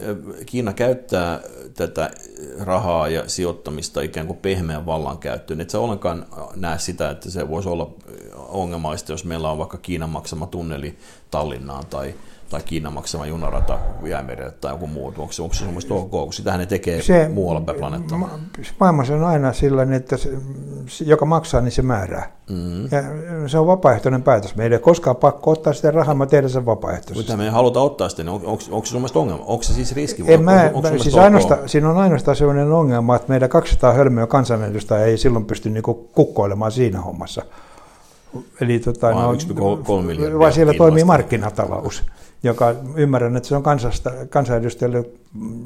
Kiina 0.47 0.73
käyttää 0.73 1.41
tätä 1.75 2.11
rahaa 2.61 3.09
ja 3.09 3.25
sijoittamista 3.27 4.01
ikään 4.01 4.27
kuin 4.27 4.39
pehmeän 4.39 4.87
vallan 4.87 5.19
käyttöön. 5.19 5.61
Et 5.61 5.71
sä 5.71 5.81
ollenkaan 5.81 6.27
näe 6.57 6.79
sitä, 6.79 7.11
että 7.11 7.31
se 7.31 7.49
voisi 7.49 7.69
olla 7.69 7.95
ongelmallista, 8.49 9.13
jos 9.13 9.25
meillä 9.25 9.51
on 9.51 9.59
vaikka 9.59 9.79
Kiinan 9.79 10.11
maksama 10.11 10.47
tunneli 10.47 10.99
Tallinnaan 11.31 11.87
tai 11.91 12.15
tai 12.51 12.61
Kiinan 12.65 12.93
maksama 12.93 13.27
junarata 13.27 13.79
jäämerelle 14.05 14.53
tai 14.61 14.73
joku 14.73 14.87
muu, 14.87 15.07
onko 15.19 15.33
se, 15.33 15.43
onko 15.43 15.55
se 15.55 15.65
semmoista 15.65 15.95
ok, 15.95 16.11
kun 16.11 16.33
sitähän 16.33 16.61
ne 16.61 16.67
tekee 16.67 17.03
se, 17.03 17.29
muualla 17.35 17.61
päin 17.61 17.79
planeettaa? 17.79 18.19
Ma- 18.19 18.39
maailmassa 18.81 19.15
on 19.15 19.25
aina 19.25 19.53
sellainen, 19.53 19.95
että 19.95 20.17
se, 20.17 20.31
joka 21.05 21.25
maksaa, 21.25 21.61
niin 21.61 21.73
se 21.73 21.83
määrää. 21.83 22.33
Mm-hmm. 22.51 22.83
Ja 22.83 23.03
se 23.49 23.59
on 23.59 23.67
vapaaehtoinen 23.67 24.23
päätös. 24.23 24.57
Meidän 24.57 24.73
ei 24.73 24.83
koskaan 24.83 25.17
pakko 25.17 25.51
ottaa 25.51 25.73
sitä 25.73 25.91
rahaa, 25.91 26.15
mä 26.15 26.27
tehdä 26.27 26.49
sen 26.49 26.67
vapaaehtoisesti. 26.67 27.19
Mutta 27.19 27.37
me 27.37 27.45
ei 27.45 27.51
haluta 27.51 27.81
ottaa 27.81 28.09
sitä, 28.09 28.23
niin 28.23 28.29
on, 28.35 28.41
onko, 28.45 28.65
onko 28.71 28.87
se 28.87 28.91
sun 28.91 29.09
ongelma? 29.15 29.45
Onko 29.47 29.63
se 29.63 29.75
siis 29.75 29.95
riski? 29.95 30.25
En 30.27 30.43
mä, 30.43 30.71
onko, 30.75 30.89
onko 30.89 31.03
siis 31.03 31.17
ainoastaan, 31.17 31.69
siinä 31.69 31.91
on 31.91 31.99
ainoastaan 31.99 32.37
sellainen 32.37 32.73
ongelma, 32.73 33.17
että 33.17 33.29
meidän 33.29 33.49
200 33.49 33.93
hölmöä 33.93 34.27
kansanedustajaa 34.27 35.05
ei 35.05 35.19
silloin 35.19 35.45
pysty 35.45 35.71
niinku 35.71 35.95
kukkoilemaan 35.95 36.73
siinä 36.73 37.01
hommassa. 37.01 37.43
Eli 38.61 38.79
tota, 38.79 39.11
no, 39.11 39.35
vai 40.39 40.53
siellä 40.53 40.75
toimii 40.75 41.05
markkinatalous 41.05 42.05
joka 42.43 42.75
ymmärrän, 42.97 43.37
että 43.37 43.49
se 43.49 43.57
on 43.57 43.63
kansasta, 43.63 44.11
kansanedustajille 44.31 45.05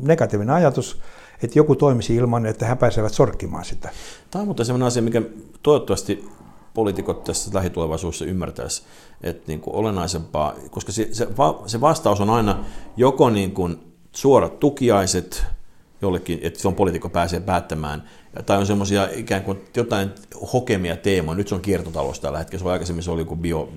negatiivinen 0.03 0.55
ajatus, 0.55 1.01
että 1.43 1.59
joku 1.59 1.77
toimisi 1.77 2.15
ilman, 2.15 2.47
että 2.47 2.67
he 2.67 2.77
pääsevät 2.77 3.13
sorkkimaan 3.13 3.65
sitä. 3.65 3.91
Tämä 4.31 4.41
on 4.41 4.49
mutta 4.49 4.65
sellainen 4.65 4.87
asia, 4.87 5.03
mikä 5.03 5.23
toivottavasti 5.63 6.29
poliitikot 6.75 7.25
tässä 7.25 7.51
lähitulevaisuudessa 7.55 8.25
ymmärtäisi, 8.25 8.83
että 9.23 9.45
niin 9.47 9.61
kuin 9.61 9.77
olennaisempaa, 9.77 10.55
koska 10.71 10.93
se, 10.93 11.09
se, 11.13 11.29
se 11.67 11.81
vastaus 11.81 12.21
on 12.21 12.31
aina 12.31 12.65
joko 12.97 13.31
niin 13.31 13.53
kuin 13.53 13.95
suorat 14.13 14.61
tukiaiset 14.61 15.45
jollekin, 16.03 16.39
että 16.43 16.61
silloin 16.61 16.77
poliitikko 16.77 17.09
pääsee 17.09 17.41
päättämään, 17.41 18.03
tai 18.47 18.59
on 18.59 18.67
semmoisia 18.67 19.09
ikään 19.13 19.43
kuin 19.43 19.65
jotain 19.77 20.11
hokemia 20.53 20.97
teemoja, 20.97 21.37
nyt 21.37 21.49
se 21.49 21.55
on 21.55 21.61
kiertotalous 21.61 22.21
tällä 22.21 22.39
hetkellä, 22.39 22.63
se 22.63 22.71
aikaisemmin 22.71 23.03
se 23.03 23.11
oli 23.11 23.21
joku 23.21 23.37
bio, 23.37 23.73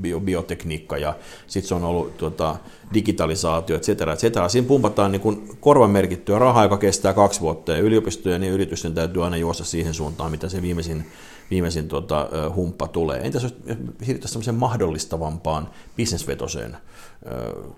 bio, 0.00 0.20
biotekniikka 0.20 0.98
ja 0.98 1.14
sitten 1.46 1.68
se 1.68 1.74
on 1.74 1.84
ollut 1.84 2.16
tuota, 2.16 2.56
digitalisaatio, 2.94 3.76
et 3.76 3.82
cetera, 3.82 4.12
et 4.12 4.18
cetera. 4.18 4.48
Siinä 4.48 4.68
pumpataan 4.68 5.12
niin 5.12 5.22
kuin 5.22 5.48
korvamerkittyä 5.60 6.38
rahaa, 6.38 6.62
joka 6.62 6.78
kestää 6.78 7.14
kaksi 7.14 7.40
vuotta 7.40 7.72
ja 7.72 7.78
yliopistojen 7.78 8.42
ja 8.42 8.50
yritysten 8.50 8.94
täytyy 8.94 9.24
aina 9.24 9.36
juosta 9.36 9.64
siihen 9.64 9.94
suuntaan, 9.94 10.30
mitä 10.30 10.48
se 10.48 10.62
viimeisin, 10.62 11.06
viimeisin 11.50 11.88
tuota, 11.88 12.28
humppa 12.54 12.88
tulee. 12.88 13.20
Entäs 13.26 13.42
jos 13.42 13.54
siirryttäisiin 14.02 14.54
mahdollistavampaan 14.54 15.68
bisnesvetoseen 15.96 16.76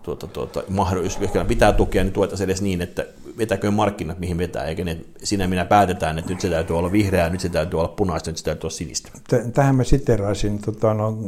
tuota, 0.02 0.26
tuota, 0.26 0.62
jos 1.02 1.18
pitää 1.48 1.72
tukea, 1.72 2.04
niin 2.04 2.12
tuetaan 2.12 2.42
edes 2.42 2.62
niin, 2.62 2.82
että 2.82 3.06
vetäköön 3.38 3.74
markkinat, 3.74 4.18
mihin 4.18 4.38
vetää, 4.38 4.64
eikä 4.64 4.84
ne, 4.84 5.00
sinä 5.22 5.46
minä 5.46 5.64
päätetään, 5.64 6.18
että 6.18 6.30
nyt 6.30 6.40
se 6.40 6.50
täytyy 6.50 6.78
olla 6.78 6.92
vihreää, 6.92 7.30
nyt 7.30 7.40
se 7.40 7.48
täytyy 7.48 7.78
olla 7.78 7.88
punaista, 7.88 8.30
nyt 8.30 8.36
se 8.36 8.44
täytyy 8.44 8.66
olla 8.66 8.76
sinistä. 8.76 9.10
Tähän 9.54 9.74
mä 9.74 9.84
siteraisin 9.84 10.58
tota, 10.58 10.94
no, 10.94 11.18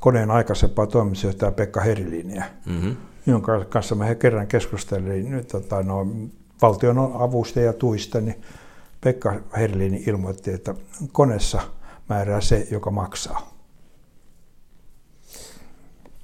koneen 0.00 0.30
aikaisempaa 0.30 0.86
toimitusjohtaja 0.86 1.52
Pekka 1.52 1.80
Heriliniä, 1.80 2.44
mm-hmm. 2.66 2.96
jonka 3.26 3.64
kanssa 3.64 3.94
mä 3.94 4.14
kerran 4.14 4.46
keskustelin 4.46 5.30
nyt, 5.30 5.48
tota, 5.48 5.82
no, 5.82 6.06
valtion 6.62 6.98
avusta 6.98 7.60
ja 7.60 7.72
tuista, 7.72 8.20
niin 8.20 8.42
Pekka 9.00 9.34
Herilini 9.56 10.04
ilmoitti, 10.06 10.52
että 10.52 10.74
koneessa 11.12 11.60
määrää 12.08 12.40
se, 12.40 12.66
joka 12.70 12.90
maksaa 12.90 13.51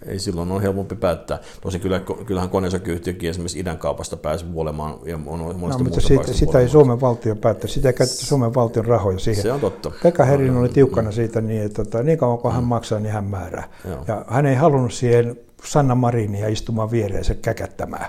ei 0.06 0.18
silloin 0.18 0.52
ole 0.52 0.62
helpompi 0.62 0.96
päättää. 0.96 1.38
Tosin 1.60 1.80
kyllä, 1.80 2.00
kyllähän 2.26 2.50
koneosakeyhtiökin 2.50 3.30
esimerkiksi 3.30 3.58
idän 3.58 3.78
kaupasta 3.78 4.16
pääsi 4.16 4.52
vuolemaan 4.52 4.94
ja 5.04 5.18
on 5.26 5.38
monesta 5.38 5.78
no, 5.78 5.84
mutta 5.84 6.00
siitä, 6.00 6.32
sitä 6.32 6.58
ei 6.58 6.68
Suomen 6.68 7.00
valtio 7.00 7.36
päättä, 7.36 7.66
sitä 7.66 7.88
ei 7.88 7.94
käytetä 7.94 8.26
Suomen 8.26 8.54
valtion 8.54 8.84
rahoja 8.84 9.18
siihen. 9.18 9.42
Se 9.42 9.52
on 9.52 9.60
totta. 9.60 9.90
Pekka 10.02 10.24
Herin 10.24 10.56
oli 10.56 10.68
tiukkana 10.68 11.12
siitä 11.12 11.40
niin, 11.40 11.62
että 11.62 11.84
tota, 11.84 12.02
niin 12.02 12.18
kauan 12.18 12.38
kuin 12.38 12.54
hän 12.54 12.64
mm. 12.64 12.68
maksaa, 12.68 13.00
niin 13.00 13.12
hän 13.12 13.24
määrää. 13.24 13.68
Joo. 13.88 14.04
Ja 14.08 14.24
hän 14.28 14.46
ei 14.46 14.54
halunnut 14.54 14.92
siihen 14.92 15.36
Sanna 15.64 15.94
Marinia 15.94 16.48
istumaan 16.48 16.90
viereensä 16.90 17.34
käkättämään. 17.34 18.06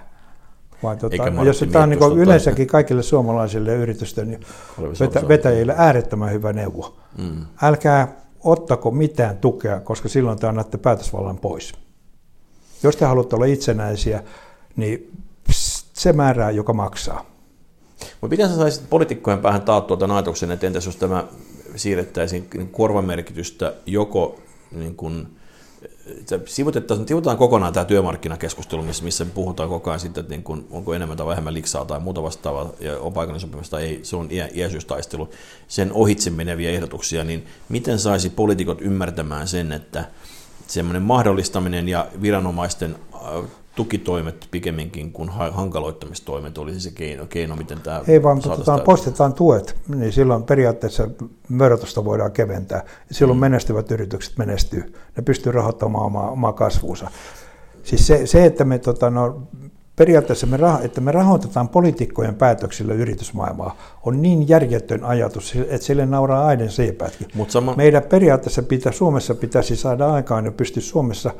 Vaan 0.83 0.97
tota, 0.97 1.15
jos 1.45 1.65
tämä 1.71 1.83
on 1.83 1.89
niin 1.89 2.17
yleensäkin 2.17 2.67
kaikille 2.67 3.03
suomalaisille 3.03 3.75
yritysten 3.75 4.27
niin 4.27 4.41
vetä, 4.99 5.27
vetäjille 5.27 5.73
äärettömän 5.77 6.31
hyvä 6.31 6.53
neuvo. 6.53 6.97
Mm. 7.17 7.45
Älkää 7.61 8.07
ottako 8.43 8.91
mitään 8.91 9.37
tukea, 9.37 9.79
koska 9.79 10.09
silloin 10.09 10.39
te 10.39 10.47
annatte 10.47 10.77
päätösvallan 10.77 11.37
pois. 11.37 11.73
Jos 12.83 12.95
te 12.95 13.05
haluatte 13.05 13.35
olla 13.35 13.45
itsenäisiä, 13.45 14.23
niin 14.75 15.11
se 15.93 16.13
määrää, 16.13 16.51
joka 16.51 16.73
maksaa. 16.73 17.25
Mutta 18.21 18.33
miten 18.33 18.49
sä 18.49 18.55
saisit 18.55 18.89
poliitikkojen 18.89 19.39
päähän 19.39 19.61
taattua 19.61 19.97
tämän 19.97 20.15
ajatuksen, 20.15 20.51
että 20.51 20.67
entäs 20.67 20.85
jos 20.85 20.95
tämä 20.95 21.27
siirrettäisiin 21.75 22.49
korvamerkitystä 22.71 23.73
joko 23.85 24.39
niin 24.71 24.95
kuin, 24.95 25.38
sivutetaan, 26.45 27.07
sivutetaan 27.07 27.37
kokonaan 27.37 27.73
tämä 27.73 27.85
työmarkkinakeskustelu, 27.85 28.83
missä, 28.83 29.03
missä 29.03 29.25
puhutaan 29.25 29.69
koko 29.69 29.89
ajan 29.89 29.99
sitten, 29.99 30.21
että 30.21 30.33
niin 30.33 30.43
kuin, 30.43 30.67
onko 30.71 30.93
enemmän 30.93 31.17
tai 31.17 31.27
vähemmän 31.27 31.53
liksaa 31.53 31.85
tai 31.85 31.99
muuta 31.99 32.23
vastaavaa, 32.23 32.69
ja 32.79 32.99
on 32.99 33.13
paikallinen 33.13 33.41
sopimista, 33.41 33.79
ei, 33.79 33.99
se 34.03 34.15
on 34.15 34.27
iä, 34.31 34.49
iäisyystaistelu, 34.53 35.29
sen 35.67 35.93
ohitse 35.93 36.29
meneviä 36.29 36.69
ehdotuksia, 36.69 37.23
niin 37.23 37.45
miten 37.69 37.99
saisi 37.99 38.29
poliitikot 38.29 38.81
ymmärtämään 38.81 39.47
sen, 39.47 39.71
että 39.71 40.05
semmoinen 40.67 41.01
mahdollistaminen 41.01 41.89
ja 41.89 42.07
viranomaisten 42.21 42.95
äh, 43.13 43.21
tukitoimet 43.79 44.47
pikemminkin 44.51 45.11
kuin 45.11 45.29
hankaloittamistoimet 45.29 46.57
olisi 46.57 46.79
se 46.79 46.91
keino, 46.91 47.25
keino 47.25 47.55
miten 47.55 47.81
tämä 47.81 48.01
Ei 48.07 48.23
vaan 48.23 48.41
tota, 48.41 48.77
poistetaan 48.77 49.33
tuet, 49.33 49.75
niin 49.95 50.11
silloin 50.11 50.43
periaatteessa 50.43 51.09
verotusta 51.59 52.05
voidaan 52.05 52.31
keventää. 52.31 52.83
Silloin 53.11 53.37
mm. 53.37 53.41
menestyvät 53.41 53.91
yritykset 53.91 54.37
menestyy. 54.37 54.93
Ne 55.17 55.23
pystyy 55.23 55.51
rahoittamaan 55.51 56.05
omaa, 56.05 56.29
omaa 56.29 56.53
kasvuunsa. 56.53 57.11
Siis 57.83 58.07
se, 58.07 58.27
se 58.27 58.45
että 58.45 58.63
me 58.63 58.79
tota, 58.79 59.09
no, 59.09 59.47
periaatteessa 59.95 60.47
me, 60.47 60.57
että 60.83 61.01
me 61.01 61.11
rahoitetaan 61.11 61.69
poliitikkojen 61.69 62.35
päätöksillä 62.35 62.93
yritysmaailmaa, 62.93 63.77
on 64.05 64.21
niin 64.21 64.49
järjetön 64.49 65.03
ajatus, 65.03 65.55
että 65.55 65.85
sille 65.85 66.05
nauraa 66.05 66.47
aiden 66.47 66.71
seipätkin. 66.71 67.27
Mut 67.33 67.51
sama... 67.51 67.75
Meidän 67.75 68.03
periaatteessa 68.03 68.63
pitää, 68.63 68.91
Suomessa 68.91 69.35
pitäisi 69.35 69.75
saada 69.75 70.13
aikaan 70.13 70.45
ja 70.45 70.51
pystyä 70.51 70.83
Suomessa 70.83 71.31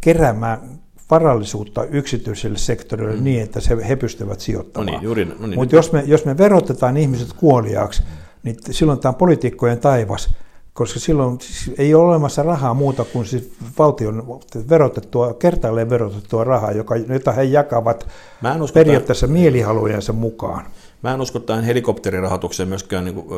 keräämään 0.00 0.81
varallisuutta 1.12 1.84
yksityiselle 1.84 2.58
sektorille 2.58 3.16
mm. 3.16 3.24
niin, 3.24 3.42
että 3.42 3.60
se, 3.60 3.88
he 3.88 3.96
pystyvät 3.96 4.40
sijoittamaan. 4.40 4.86
No 4.86 4.92
niin, 4.92 5.04
juuri, 5.04 5.24
no 5.24 5.46
niin. 5.46 5.54
Mutta 5.54 5.76
jos 5.76 5.92
me, 5.92 6.02
jos 6.06 6.24
me 6.24 6.38
verotetaan 6.38 6.96
ihmiset 6.96 7.32
kuoliaaksi, 7.32 8.02
niin 8.42 8.56
silloin 8.70 8.98
tämä 8.98 9.10
on 9.10 9.16
poliitikkojen 9.16 9.78
taivas, 9.78 10.34
koska 10.74 11.00
silloin 11.00 11.40
siis 11.40 11.78
ei 11.78 11.94
ole 11.94 12.04
olemassa 12.04 12.42
rahaa 12.42 12.74
muuta 12.74 13.04
kuin 13.04 13.26
siis 13.26 13.52
valtion 13.78 14.40
verotettua, 14.68 15.34
kertaalleen 15.34 15.90
verotettua 15.90 16.44
rahaa, 16.44 16.72
joka, 16.72 16.96
jota 16.96 17.32
he 17.32 17.44
jakavat 17.44 18.06
Mä 18.40 18.54
en 18.54 18.62
usko, 18.62 18.74
periaatteessa 18.74 19.26
tämän... 19.26 19.40
mielihalujensa 19.40 20.12
mukaan. 20.12 20.66
Mä 21.02 21.14
en 21.14 21.20
usko 21.20 21.38
tähän 21.38 21.64
helikopterirahoitukseen 21.64 22.68
myöskään, 22.68 23.04
niin 23.04 23.14
kuin, 23.14 23.28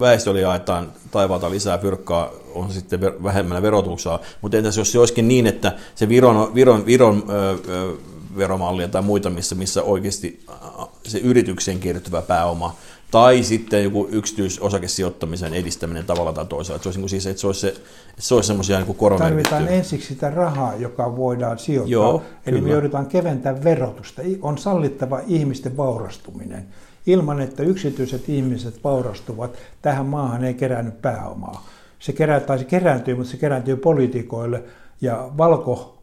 väestölle 0.00 0.40
jaetaan 0.40 0.92
taivaalta 1.10 1.50
lisää 1.50 1.78
fyrkkaa, 1.78 2.30
on 2.54 2.72
sitten 2.72 3.00
vähemmän 3.00 3.62
verotuksella, 3.62 4.20
mutta 4.42 4.56
entäs 4.56 4.76
jos 4.76 4.92
se 4.92 4.98
olisikin 4.98 5.28
niin, 5.28 5.46
että 5.46 5.72
se 5.94 6.08
Viron, 6.08 6.54
Viron, 6.54 6.86
Viron 6.86 7.22
ö, 7.28 7.96
veromallia 8.36 8.88
tai 8.88 9.02
muita, 9.02 9.30
missä, 9.30 9.54
missä 9.54 9.82
oikeasti 9.82 10.44
se 11.06 11.18
yritykseen 11.18 11.78
kertyvä 11.78 12.22
pääoma 12.22 12.76
tai 13.10 13.42
sitten 13.42 13.84
joku 13.84 14.08
yksityisosakesijoittamisen 14.10 15.54
edistäminen 15.54 16.04
tavalla 16.04 16.32
tai 16.32 16.46
toisella. 16.46 16.76
Että 16.76 16.82
se 16.82 16.88
olisi, 16.88 17.00
niin 17.00 17.08
siis, 17.08 17.26
että 17.26 17.40
se 17.40 17.46
olisi, 17.46 17.60
se, 17.60 17.68
että 17.68 17.82
se 18.18 18.34
olisi 18.34 18.46
semmoisia 18.46 18.80
niin 18.80 19.18
Tarvitaan 19.18 19.68
ensiksi 19.68 20.08
sitä 20.08 20.30
rahaa, 20.30 20.74
joka 20.74 21.16
voidaan 21.16 21.58
sijoittaa. 21.58 21.92
Joo, 21.92 22.22
Eli 22.46 22.56
kyllä. 22.56 22.68
me 22.68 22.72
joudutaan 22.72 23.06
keventämään 23.06 23.64
verotusta. 23.64 24.22
On 24.42 24.58
sallittava 24.58 25.20
ihmisten 25.26 25.76
vaurastuminen. 25.76 26.66
Ilman, 27.06 27.40
että 27.40 27.62
yksityiset 27.62 28.28
ihmiset 28.28 28.84
vaurastuvat, 28.84 29.56
tähän 29.82 30.06
maahan 30.06 30.44
ei 30.44 30.54
kerännyt 30.54 31.02
pääomaa. 31.02 31.66
Se, 31.98 32.12
kerää, 32.12 32.40
tai 32.40 32.58
se 32.58 32.64
kerääntyy, 32.64 33.14
mutta 33.14 33.30
se 33.30 33.36
kerääntyy 33.36 33.76
poliitikoille 33.76 34.62
ja 35.00 35.30
valko, 35.36 35.98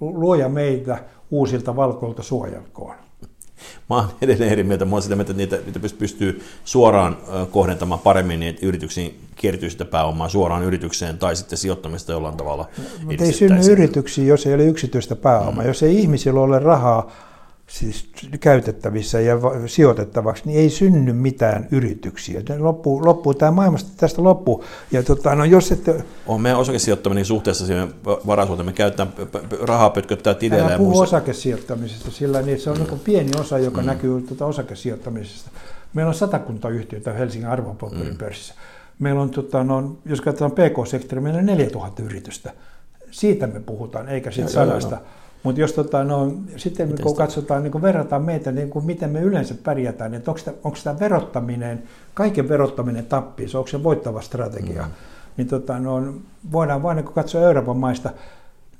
luoja 0.00 0.48
meitä 0.48 0.98
uusilta 1.30 1.76
valkoilta 1.76 2.22
suojelkoon. 2.22 3.07
Mä 3.90 3.96
oon 3.96 4.08
edelleen 4.22 4.52
eri 4.52 4.62
mieltä. 4.62 4.84
Mä 4.84 4.96
oon 4.96 5.02
sitä 5.02 5.16
mieltä, 5.16 5.32
että 5.32 5.42
niitä, 5.42 5.58
niitä 5.66 5.80
pystyy 5.98 6.42
suoraan 6.64 7.18
kohdentamaan 7.50 8.00
paremmin, 8.00 8.40
niin 8.40 8.50
että 8.50 8.66
yrityksiin 8.66 9.20
kertyy 9.36 9.70
sitä 9.70 9.84
pääomaa 9.84 10.28
suoraan 10.28 10.62
yritykseen 10.62 11.18
tai 11.18 11.36
sitten 11.36 11.58
sijoittamista 11.58 12.12
jollain 12.12 12.36
tavalla. 12.36 12.68
Mutta 13.04 13.24
ei 13.24 13.32
synny 13.32 13.72
yrityksiä, 13.72 14.24
jos 14.24 14.46
ei 14.46 14.54
ole 14.54 14.64
yksityistä 14.64 15.16
pääomaa. 15.16 15.62
Mm. 15.62 15.68
Jos 15.68 15.82
ei 15.82 15.98
ihmisillä 15.98 16.40
ole 16.40 16.58
rahaa 16.58 17.10
siis 17.68 18.08
käytettävissä 18.40 19.20
ja 19.20 19.36
sijoitettavaksi, 19.66 20.42
niin 20.46 20.58
ei 20.58 20.70
synny 20.70 21.12
mitään 21.12 21.68
yrityksiä. 21.70 22.42
Loppuu, 22.58 23.04
loppuu 23.04 23.34
tämä 23.34 23.50
maailmasta 23.50 23.90
tästä 23.96 24.22
loppuu. 24.24 24.64
Ja 24.92 25.02
tota, 25.02 25.34
no 25.34 25.44
jos 25.44 25.72
ette... 25.72 26.04
On 26.26 26.40
meidän 26.40 26.58
osakesijoittaminen 26.58 27.24
suhteessa 27.24 27.66
siihen 27.66 27.94
varaisuuteen. 28.04 28.66
Me 28.66 28.72
käytetään 28.72 29.12
rahaa 29.60 29.90
pötköttää 29.90 30.34
tileillä. 30.34 30.68
Älä 30.68 30.78
puhu 30.78 31.00
osakesijoittamisesta, 31.00 32.10
sillä 32.10 32.42
niin 32.42 32.60
se 32.60 32.70
on 32.70 32.78
mm. 32.78 32.98
pieni 32.98 33.30
osa, 33.40 33.58
joka 33.58 33.80
mm. 33.80 33.86
näkyy 33.86 34.20
tuota 34.20 34.46
osakesijoittamisesta. 34.46 35.50
Meillä 35.94 36.08
on 36.08 36.14
satakunta 36.14 36.68
yhtiötä 36.68 37.12
Helsingin 37.12 37.48
arvopaperipörssissä. 37.48 38.54
Mm. 38.54 39.04
Meillä 39.04 39.22
on, 39.22 39.30
tota, 39.30 39.64
no, 39.64 39.96
jos 40.04 40.20
katsotaan 40.20 40.52
PK-sektori, 40.52 41.20
meillä 41.20 41.38
on 41.38 41.46
4000 41.46 42.02
yritystä. 42.02 42.52
Siitä 43.10 43.46
me 43.46 43.60
puhutaan, 43.60 44.08
eikä 44.08 44.30
siitä 44.30 44.50
sadasta. 44.50 44.94
Joo, 44.94 45.02
joo. 45.04 45.18
Mutta 45.42 45.60
jos 45.60 45.72
tota, 45.72 46.04
no, 46.04 46.32
sitten 46.56 46.88
Miten 46.88 47.02
kun 47.02 47.12
sitä? 47.12 47.22
katsotaan, 47.22 47.62
niin 47.62 47.72
kun 47.72 47.82
verrataan 47.82 48.22
meitä, 48.22 48.52
niin 48.52 48.70
kun 48.70 48.86
miten 48.86 49.10
me 49.10 49.20
yleensä 49.20 49.54
pärjätään, 49.64 50.10
niin 50.10 50.22
onko, 50.64 50.78
tämä 50.84 51.00
verottaminen, 51.00 51.82
kaiken 52.14 52.48
verottaminen 52.48 53.06
tappiin, 53.06 53.56
onko 53.56 53.68
se 53.68 53.82
voittava 53.82 54.20
strategia, 54.20 54.82
mm. 54.82 54.90
niin 55.36 55.48
tota, 55.48 55.78
no, 55.78 56.14
voidaan 56.52 56.82
vain 56.82 56.96
niin 56.96 57.06
katsoa 57.14 57.42
Euroopan 57.42 57.76
maista, 57.76 58.10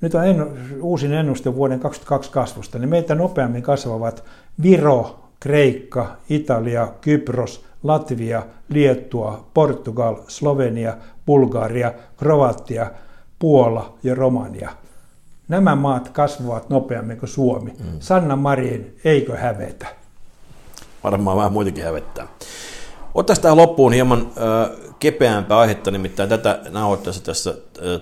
nyt 0.01 0.15
on 0.15 0.27
ennu, 0.27 0.47
uusin 0.81 1.13
ennuste 1.13 1.55
vuoden 1.55 1.81
2022 1.81 2.33
kasvusta, 2.33 2.79
niin 2.79 2.89
meitä 2.89 3.15
nopeammin 3.15 3.63
kasvavat 3.63 4.25
Viro, 4.63 5.21
Kreikka, 5.41 6.17
Italia, 6.29 6.89
Kypros, 7.01 7.65
Latvia, 7.83 8.43
Liettua, 8.69 9.49
Portugal, 9.55 10.17
Slovenia, 10.29 10.97
Bulgaria, 11.27 11.93
Kroatia, 12.17 12.91
Puola 13.39 13.99
ja 14.03 14.15
Romania– 14.15 14.71
Nämä 15.49 15.77
maat 15.77 16.09
kasvavat 16.09 16.71
nopeammin 16.71 17.19
kuin 17.19 17.29
Suomi. 17.31 17.71
Mm. 17.71 18.01
Sanna 18.01 18.37
Marin, 18.37 18.97
eikö 19.05 19.37
hävetä? 19.37 19.87
Varmaan 21.05 21.37
vähän 21.37 21.53
muitakin 21.53 21.85
hävettää. 21.85 22.29
Ottaisiin 23.15 23.43
tähän 23.43 23.57
loppuun 23.57 23.93
hieman 23.93 24.21
äh, 24.21 24.79
kepeämpää 24.99 25.59
aihetta, 25.59 25.91
nimittäin 25.91 26.29
tätä 26.29 26.61
nauhoittaessa 26.71 27.23
tässä 27.23 27.51
äh, 27.51 27.57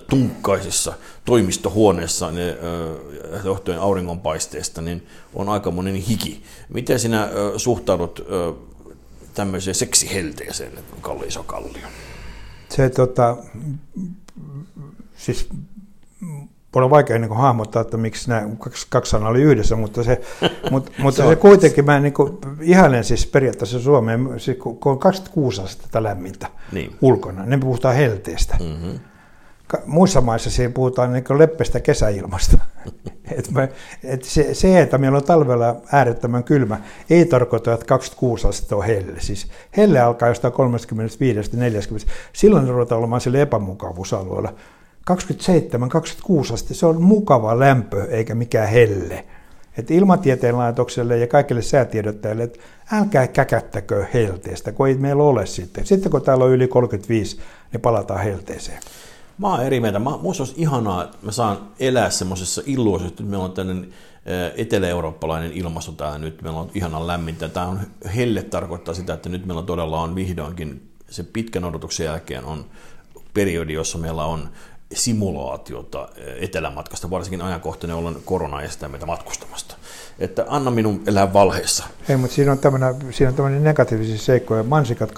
tunkkaisessa 0.09 0.93
toimistohuoneessa 1.25 2.31
niin, 2.31 2.49
äh, 3.35 3.45
johtuen 3.45 3.79
auringonpaisteesta, 3.79 4.81
niin 4.81 5.07
on 5.33 5.49
aika 5.49 5.71
monen 5.71 5.95
hiki. 5.95 6.43
Miten 6.69 6.99
sinä 6.99 7.23
äh, 7.23 7.29
suhtaudut 7.57 8.19
äh, 8.19 8.55
tämmöiseen 9.33 9.75
seksihelteeseen, 9.75 10.71
Kalli 11.01 11.27
Isokallio? 11.27 11.87
Se 12.69 12.89
tota, 12.89 13.37
siis 15.17 15.49
on 16.75 16.89
vaikea 16.89 17.19
niin 17.19 17.29
kuin, 17.29 17.39
hahmottaa, 17.39 17.81
että 17.81 17.97
miksi 17.97 18.29
nämä 18.29 18.49
kaksi, 18.59 18.87
kaksi 18.89 19.09
sanaa 19.09 19.29
oli 19.29 19.41
yhdessä, 19.41 19.75
mutta 19.75 20.03
se, 20.03 20.21
mutta, 20.71 20.91
mutta 20.97 21.23
se, 21.23 21.29
se 21.29 21.35
kuitenkin, 21.35 21.85
mä 21.85 21.99
niin 21.99 22.13
kuin, 22.13 22.37
ihailen 22.61 23.03
siis 23.03 23.25
periaatteessa 23.25 23.79
Suomeen, 23.79 24.29
siis, 24.37 24.57
kun 24.57 24.79
on 24.85 24.99
26 24.99 25.61
astetta 25.61 26.03
lämmintä 26.03 26.47
niin. 26.71 26.95
ulkona, 27.01 27.45
niin 27.45 27.59
puhutaan 27.59 27.95
helteestä. 27.95 28.57
Mm-hmm. 28.59 28.99
Muissa 29.85 30.21
maissa 30.21 30.49
siinä 30.49 30.73
puhutaan 30.73 31.13
niin 31.13 31.23
leppestä 31.37 31.79
kesäilmasta. 31.79 32.57
et 33.37 33.51
me, 33.51 33.69
et 34.03 34.23
se, 34.23 34.53
se, 34.53 34.81
että 34.81 34.97
meillä 34.97 35.17
on 35.17 35.23
talvella 35.23 35.75
äärettömän 35.91 36.43
kylmä, 36.43 36.81
ei 37.09 37.25
tarkoita, 37.25 37.73
että 37.73 37.85
26 37.85 38.47
astetta 38.47 38.75
on 38.75 38.85
helle. 38.85 39.19
Siis 39.19 39.47
helle 39.77 39.99
alkaa 39.99 40.29
jostain 40.29 40.53
35-40. 40.53 40.57
Silloin 42.33 42.67
ruvetaan 42.67 42.99
olemaan 42.99 43.21
sille 43.21 43.41
epämukavuusalueella. 43.41 44.53
27-26 45.11 46.53
astetta, 46.53 46.73
se 46.73 46.85
on 46.85 47.01
mukava 47.01 47.59
lämpö 47.59 48.07
eikä 48.09 48.35
mikään 48.35 48.69
helle. 48.69 49.25
Et 49.77 49.91
ilmatieteen 49.91 50.57
laitokselle 50.57 51.17
ja 51.17 51.27
kaikille 51.27 51.61
säätiedottajille, 51.61 52.43
että 52.43 52.59
älkää 52.91 53.27
käkättäkö 53.27 54.05
helteestä, 54.13 54.71
kun 54.71 54.87
ei 54.87 54.95
meillä 54.95 55.23
ole 55.23 55.45
sitten. 55.45 55.85
Sitten 55.85 56.11
kun 56.11 56.21
täällä 56.21 56.45
on 56.45 56.51
yli 56.51 56.67
35, 56.67 57.39
niin 57.71 57.81
palataan 57.81 58.23
helteeseen. 58.23 58.81
Mä 59.37 59.49
oon 59.49 59.63
eri 59.65 59.79
mieltä. 59.79 59.99
Minusta 59.99 60.43
olisi 60.43 60.53
ihanaa, 60.57 61.03
että 61.03 61.17
mä 61.21 61.31
saan 61.31 61.57
elää 61.79 62.09
semmoisessa 62.09 62.61
illuusiossa, 62.65 63.13
että 63.13 63.23
meillä 63.23 63.45
on 63.45 63.51
tämmöinen 63.51 63.93
etelä-eurooppalainen 64.55 65.51
ilmasto 65.51 65.91
täällä 65.91 66.17
nyt, 66.17 66.41
meillä 66.41 66.59
on 66.59 66.71
ihanan 66.73 67.07
lämmintä. 67.07 67.49
Tämä 67.49 67.65
on 67.65 67.79
helle 68.15 68.43
tarkoittaa 68.43 68.93
sitä, 68.93 69.13
että 69.13 69.29
nyt 69.29 69.45
meillä 69.45 69.63
todella 69.63 70.01
on 70.01 70.15
vihdoinkin 70.15 70.89
se 71.09 71.23
pitkän 71.23 71.65
odotuksen 71.65 72.05
jälkeen 72.05 72.45
on 72.45 72.65
periodi, 73.33 73.73
jossa 73.73 73.97
meillä 73.97 74.25
on 74.25 74.49
simulaatiota 74.93 76.09
etelämatkasta, 76.39 77.09
varsinkin 77.09 77.41
ajankohtainen 77.41 77.97
ollen 77.97 78.15
korona 78.25 78.61
estää 78.61 78.89
meitä 78.89 79.05
matkustamasta. 79.05 79.75
Että 80.19 80.45
anna 80.47 80.71
minun 80.71 81.03
elää 81.07 81.33
valheessa. 81.33 81.85
Ei, 82.09 82.17
mutta 82.17 82.35
siinä 82.35 82.51
on 82.51 82.59
tämmöinen, 82.59 82.95
siinä 83.11 83.29
on 83.29 83.35
tämmöinen 83.35 83.63
negatiivisia 83.63 84.17
seikkoja. 84.17 84.63
Mansikat 84.63 85.11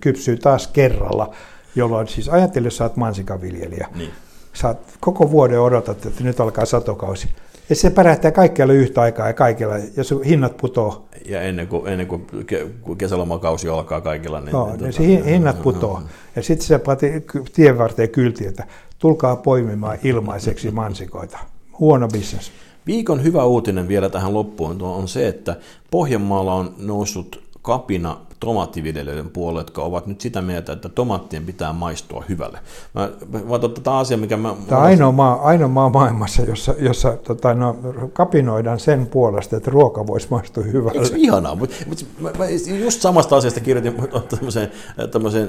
kypsyy 0.00 0.36
taas 0.36 0.66
kerralla, 0.66 1.34
jolloin 1.74 2.08
siis 2.08 2.28
ajattelin, 2.28 2.64
jos 2.64 2.76
sä 2.76 2.84
oot 2.84 2.96
mansikaviljelijä. 2.96 3.88
Niin. 3.94 4.12
Sä 4.52 4.74
koko 5.00 5.30
vuoden 5.30 5.60
odotat, 5.60 6.06
että 6.06 6.24
nyt 6.24 6.40
alkaa 6.40 6.64
satokausi. 6.64 7.28
Ja 7.68 7.74
se 7.76 7.90
pärähtää 7.90 8.30
kaikkialle 8.30 8.74
yhtä 8.74 9.00
aikaa 9.00 9.26
ja 9.26 9.32
kaikilla, 9.32 9.74
ja 9.96 10.04
sun 10.04 10.22
hinnat 10.22 10.56
putoo. 10.56 11.08
Ja 11.26 11.42
ennen 11.42 11.68
kuin, 11.68 11.88
ennen 11.88 12.06
kuin 12.06 12.98
kesälomakausi 12.98 13.68
alkaa 13.68 14.00
kaikilla. 14.00 14.40
Niin, 14.40 14.52
no, 14.52 14.66
niin, 14.66 14.78
tuota, 14.78 14.92
se 14.92 15.02
hinnat 15.04 15.62
putoo. 15.62 16.02
Ja 16.36 16.42
sitten 16.42 16.66
se 16.66 16.78
pati 16.78 17.12
tien 17.52 17.78
varteen 17.78 18.08
kylti, 18.08 18.46
että 18.46 18.64
tulkaa 18.98 19.36
poimimaan 19.36 19.98
ilmaiseksi 20.04 20.70
mansikoita. 20.70 21.38
Huono 21.78 22.08
bisnes. 22.08 22.52
Viikon 22.86 23.22
hyvä 23.24 23.44
uutinen 23.44 23.88
vielä 23.88 24.08
tähän 24.08 24.34
loppuun 24.34 24.82
on 24.82 25.08
se, 25.08 25.28
että 25.28 25.56
Pohjanmaalla 25.90 26.54
on 26.54 26.74
noussut 26.78 27.43
kapina 27.64 28.16
tomaattiviljelijöiden 28.40 29.30
puolelle, 29.30 29.60
jotka 29.60 29.82
ovat 29.82 30.06
nyt 30.06 30.20
sitä 30.20 30.42
mieltä, 30.42 30.72
että 30.72 30.88
tomaattien 30.88 31.44
pitää 31.44 31.72
maistua 31.72 32.24
hyvälle. 32.28 32.58
Mä, 32.94 33.10
mä 33.50 33.58
tätä 33.58 33.96
asiaa, 33.96 34.20
mikä 34.20 34.36
mä... 34.36 34.54
Tämä 34.68 34.80
on 34.80 34.86
ainoa 34.86 35.12
maa, 35.12 35.40
ainoa 35.42 35.68
maa 35.68 35.88
maailmassa, 35.88 36.42
jossa, 36.42 36.74
jossa 36.78 37.12
tota, 37.12 37.54
no, 37.54 37.76
kapinoidaan 38.12 38.80
sen 38.80 39.06
puolesta, 39.06 39.56
että 39.56 39.70
ruoka 39.70 40.06
voisi 40.06 40.26
maistua 40.30 40.64
hyvälle. 40.64 41.02
Eikö 41.02 41.16
ihanaa? 41.16 41.54
Mut, 41.54 41.70
mut, 41.86 42.06
mä, 42.20 42.30
mä 42.38 42.44
just 42.84 43.00
samasta 43.00 43.36
asiasta 43.36 43.60
kirjoitin 43.60 44.08
tämmöisen, 44.28 44.72
tämmöisen 45.10 45.48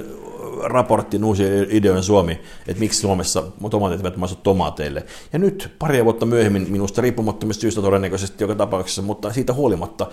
raportin 0.63 1.23
uusien 1.23 1.67
ideoiden 1.69 2.03
Suomi, 2.03 2.39
että 2.67 2.79
miksi 2.79 2.99
Suomessa 2.99 3.43
tomaatit 3.69 3.99
eivät 3.99 4.17
maistu 4.17 4.39
tomaateille. 4.43 5.05
Ja 5.33 5.39
nyt 5.39 5.71
pari 5.79 6.03
vuotta 6.03 6.25
myöhemmin 6.25 6.71
minusta 6.71 7.01
riippumattomista 7.01 7.61
syystä 7.61 7.81
todennäköisesti 7.81 8.43
joka 8.43 8.55
tapauksessa, 8.55 9.01
mutta 9.01 9.33
siitä 9.33 9.53
huolimatta. 9.53 10.07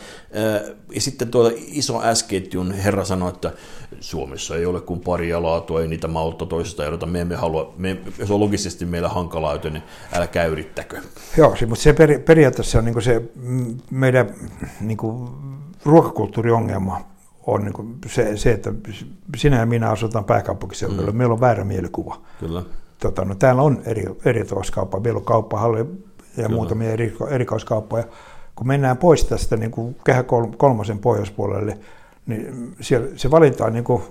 Ja 0.94 1.00
sitten 1.00 1.28
tuo 1.28 1.52
iso 1.56 2.00
S-ketjun 2.14 2.72
herra 2.72 3.04
sanoi, 3.04 3.28
että 3.28 3.52
Suomessa 4.00 4.56
ei 4.56 4.66
ole 4.66 4.80
kuin 4.80 5.00
pari 5.00 5.32
laatua, 5.34 5.82
ei 5.82 5.88
niitä 5.88 6.08
malta 6.08 6.46
toisesta 6.46 6.86
erota, 6.86 7.06
me 7.06 7.20
emme 7.20 7.36
halua, 7.36 7.74
me, 7.76 7.96
jos 8.18 8.30
on 8.30 8.40
logisesti 8.40 8.84
meillä 8.84 9.08
hankalaa, 9.08 9.58
niin 9.70 9.82
älkää 10.12 10.44
yrittäkö. 10.44 11.00
Joo, 11.36 11.56
mutta 11.66 11.82
se 11.82 11.92
peri, 11.92 12.18
periaatteessa 12.18 12.78
on 12.78 12.84
niin 12.84 13.02
se 13.02 13.22
meidän 13.90 14.34
niin 14.80 14.98
ruokakulttuuriongelma 15.84 17.11
on 17.46 17.64
niin 17.64 17.98
se, 18.06 18.36
se, 18.36 18.52
että 18.52 18.72
sinä 19.36 19.58
ja 19.58 19.66
minä 19.66 19.90
asutaan 19.90 20.24
pääkaupunkiseudulla. 20.24 21.10
Mm. 21.10 21.16
Meillä 21.16 21.32
on 21.32 21.40
väärä 21.40 21.64
mielikuva. 21.64 22.20
Kyllä. 22.40 22.62
Tota, 22.98 23.24
no, 23.24 23.34
täällä 23.34 23.62
on 23.62 23.82
eri, 23.86 24.04
erikoiskauppa, 24.24 25.00
meillä 25.00 25.18
on 25.18 25.24
kauppahalli 25.24 25.78
ja 25.78 25.84
Kyllä. 26.34 26.48
muutamia 26.48 26.90
eri, 26.90 27.16
erikoiskauppoja. 27.30 28.04
Kun 28.56 28.66
mennään 28.66 28.96
pois 28.96 29.24
tästä 29.24 29.56
niin 29.56 29.70
kuin 29.70 29.96
kehä 30.04 30.24
kolmosen 30.56 30.98
pohjoispuolelle, 30.98 31.78
niin 32.26 32.74
siellä, 32.80 33.08
se 33.16 33.30
valinta 33.30 33.64
on 33.64 33.72
niin 33.72 33.84
kuin 33.84 34.02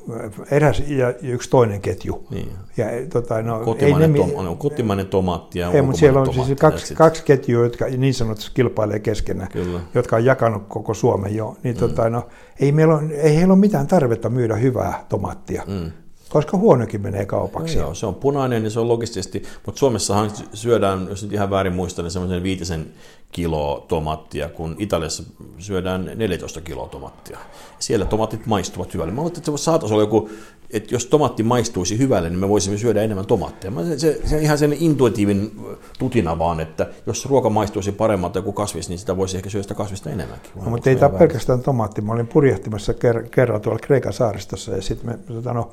eräs 0.52 0.84
ja 0.88 1.14
yksi 1.22 1.50
toinen 1.50 1.82
ketju. 1.82 2.28
Niin. 2.30 2.52
Ja, 2.78 2.86
tota, 3.14 3.42
no, 3.42 3.60
kotimainen, 3.60 4.16
ei 4.16 4.22
ne, 4.22 4.34
tom, 4.34 4.48
on 4.48 4.58
kotimainen 4.58 5.08
tomaatti 5.08 5.60
ja 5.60 5.72
ei, 5.72 5.82
mutta 5.82 6.00
siellä 6.00 6.20
on 6.20 6.34
siis 6.34 6.60
kaksi, 6.60 6.96
kaksi 6.96 7.24
ketjua, 7.24 7.64
jotka 7.64 7.86
niin 7.86 8.14
sanotusti 8.14 8.52
kilpailee 8.54 9.00
keskenään, 9.00 9.52
Kyllä. 9.52 9.80
jotka 9.94 10.16
on 10.16 10.26
jakanut 10.26 10.64
koko 10.68 10.94
Suomen 10.94 11.36
jo. 11.36 11.58
Niin, 11.64 11.76
mm. 11.76 11.80
tota, 11.80 12.10
no, 12.10 12.28
ei, 12.60 12.72
meillä 12.72 12.96
on, 12.96 13.12
ei 13.12 13.36
heillä 13.36 13.54
ole 13.54 13.60
mitään 13.60 13.88
tarvetta 13.88 14.30
myydä 14.30 14.56
hyvää 14.56 15.06
tomaattia. 15.10 15.64
Mm 15.68 15.92
koska 16.32 16.58
huonokin 16.58 17.02
menee 17.02 17.26
kaupaksi. 17.26 17.76
No 17.78 17.82
joo, 17.82 17.94
se 17.94 18.06
on 18.06 18.16
punainen 18.16 18.64
niin 18.64 18.72
se 18.72 18.80
on 18.80 18.88
logistisesti, 18.88 19.44
mutta 19.66 19.80
Suomessahan 19.80 20.32
syödään, 20.54 21.08
jos 21.10 21.24
nyt 21.24 21.34
ihan 21.34 21.50
väärin 21.50 21.74
muistan, 21.74 22.06
niin 22.06 22.12
semmoisen 22.12 22.44
viitisen 22.44 22.86
kiloa 23.32 23.86
tomattia, 23.88 24.50
kun 24.50 24.76
Italiassa 24.80 25.24
syödään 25.58 26.12
14 26.16 26.62
kiloa 26.62 26.88
tomattia. 26.88 27.40
Siellä 27.80 28.06
tomatit 28.06 28.46
maistuvat 28.46 28.94
hyvälle. 28.94 29.14
Mä 29.14 29.22
että 29.28 29.52
se 29.52 29.58
saataisiin 29.58 29.94
olla 29.94 30.04
joku, 30.04 30.30
että 30.70 30.96
jos 30.96 31.06
tomaatti 31.06 31.44
maistuisi 31.44 31.98
hyvälle, 31.98 32.30
niin 32.30 32.40
me 32.40 32.50
voisimme 32.50 32.78
syödä 32.78 33.02
enemmän 33.02 33.26
tomattia. 33.26 33.72
Se, 33.88 34.00
se, 34.00 34.22
se 34.26 34.36
on 34.36 34.42
ihan 34.42 34.58
sen 34.58 34.74
intuitiivin 34.74 35.52
tutina 36.00 36.40
vaan, 36.40 36.60
että 36.60 36.88
jos 37.06 37.26
ruoka 37.26 37.50
maistuisi 37.50 37.92
paremmalta 37.92 38.42
kuin 38.42 38.54
kasvis, 38.54 38.90
niin 38.90 39.00
sitä 39.00 39.18
voisi 39.18 39.38
ehkä 39.38 39.50
syödä 39.50 39.64
sitä 39.64 39.76
kasvista 39.76 40.10
enemmänkin. 40.10 40.52
No, 40.56 40.70
mutta 40.70 40.90
ei 40.90 40.96
tämä 40.96 41.18
pelkästään 41.20 41.62
tomaatti. 41.62 42.02
Mä 42.02 42.14
olin 42.14 42.28
purjehtimassa 42.28 42.94
kerran 43.32 43.62
tuolla 43.62 43.80
Kreikan 43.80 44.14
saaristossa 44.14 44.72
ja 44.72 44.82
sitten 44.82 45.10
me 45.10 45.34
tota 45.34 45.54
no, 45.54 45.72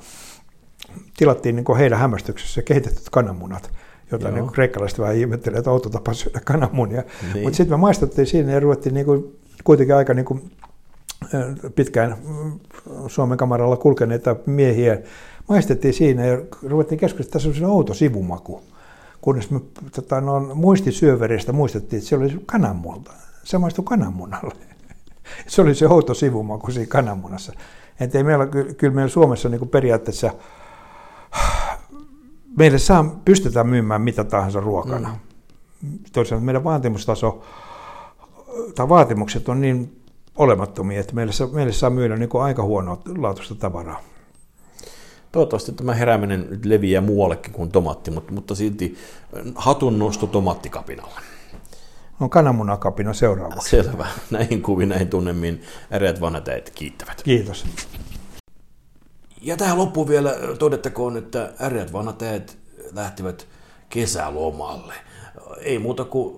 tilattiin 1.16 1.57
niin 1.57 1.77
heidän 1.79 1.99
hämmästyksessä 1.99 2.62
kehitetyt 2.62 3.11
kananmunat 3.11 3.71
jota 4.12 4.31
niin 4.31 4.47
kreikkalaiset 4.53 4.99
vähän 4.99 5.16
ihmettelevät, 5.16 5.59
että 5.59 5.71
outo 5.71 5.90
tapa 5.90 6.12
syödä 6.12 6.40
kananmunia. 6.44 7.03
Niin. 7.35 7.42
Mutta 7.44 7.57
sitten 7.57 7.79
me 7.79 7.81
maistettiin 7.81 8.27
siinä 8.27 8.53
ja 8.53 8.61
ruvettiin 8.61 8.94
niin 8.94 9.07
kuin, 9.07 9.38
kuitenkin 9.64 9.97
aika 9.97 10.14
niin 10.14 10.25
kuin, 10.25 10.51
pitkään 11.75 12.16
Suomen 13.07 13.38
kamaralla 13.38 13.77
kulkeneita 13.77 14.37
miehiä. 14.47 14.99
Maistettiin 15.49 15.94
siinä 15.94 16.27
ja 16.27 16.38
ruvettiin 16.62 16.99
keskustella, 16.99 17.51
että 17.55 17.66
on 17.66 17.71
outo 17.71 17.94
sivumaku. 17.94 18.62
Kunnes 19.21 19.51
me 19.51 19.61
tota, 19.94 20.21
no, 20.21 20.40
muistisyöveristä 20.55 21.53
muistettiin, 21.53 21.99
että 21.99 22.09
se 22.09 22.16
oli 22.16 22.42
kananmunta. 22.47 23.12
Se 23.44 23.59
maistui 23.59 23.85
kananmunalle. 23.85 24.55
Se 25.47 25.62
oli 25.62 25.75
se 25.75 25.87
outo 25.87 26.14
sivumaku 26.14 26.71
siinä 26.71 26.87
kananmunassa. 26.87 27.53
Että 28.01 28.18
ei 28.18 28.25
meillä, 28.25 28.47
kyllä 28.77 28.94
meillä 28.94 29.11
Suomessa 29.11 29.49
niin 29.49 29.59
kuin 29.59 29.68
periaatteessa 29.68 30.31
meille 32.59 32.79
saa, 32.79 33.21
pystytään 33.25 33.66
myymään 33.66 34.03
mitä 34.03 34.25
tahansa 34.25 34.61
ruokana. 34.61 35.09
Mm. 35.83 35.99
Toisaalta 36.12 36.44
meidän 36.44 36.64
vaatimustaso 36.64 37.42
tai 38.75 38.88
vaatimukset 38.88 39.49
on 39.49 39.61
niin 39.61 40.03
olemattomia, 40.37 41.01
että 41.01 41.14
meille 41.14 41.33
saa, 41.33 41.47
meille 41.47 41.73
saa 41.73 41.90
myydä 41.90 42.16
niin 42.16 42.29
kuin 42.29 42.44
aika 42.44 42.62
huonoa 42.62 43.03
laatuista 43.18 43.55
tavaraa. 43.55 44.01
Toivottavasti 45.33 45.73
tämä 45.73 45.94
herääminen 45.94 46.47
nyt 46.51 46.64
leviää 46.64 47.01
muuallekin 47.01 47.53
kuin 47.53 47.71
tomaatti, 47.71 48.11
mutta, 48.11 48.33
mutta 48.33 48.55
silti 48.55 48.97
hatun 49.55 49.99
nosto 49.99 50.27
tomattikapinalle. 50.27 51.21
On 52.21 52.31
kananmunakapina 52.31 53.12
seuraavaksi. 53.12 53.71
Selvä. 53.71 54.07
Näihin 54.31 54.62
kuviin, 54.62 54.88
näihin 54.88 55.09
tunnemiin 55.09 55.62
äreät 55.92 56.21
vanhat 56.21 56.49
äit 56.49 56.71
kiittävät. 56.71 57.23
Kiitos. 57.23 57.66
Ja 59.42 59.57
tähän 59.57 59.79
loppuun 59.79 60.09
vielä 60.09 60.35
todettakoon, 60.59 61.16
että 61.16 61.53
äreät 61.61 61.92
vanhat 61.92 62.22
äät 62.22 62.59
lähtivät 62.92 63.46
kesälomalle. 63.88 64.94
Ei 65.61 65.79
muuta 65.79 66.05
kuin 66.05 66.37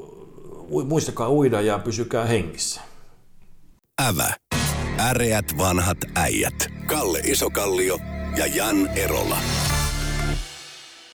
muistakaa 0.88 1.30
uida 1.30 1.60
ja 1.60 1.78
pysykää 1.78 2.24
hengissä. 2.24 2.80
Ävä. 4.08 4.34
Äreät 4.98 5.46
vanhat 5.58 5.98
äijät. 6.14 6.54
Kalle 6.86 7.18
Isokallio 7.18 7.98
ja 8.36 8.46
Jan 8.46 8.88
Erola. 8.88 9.36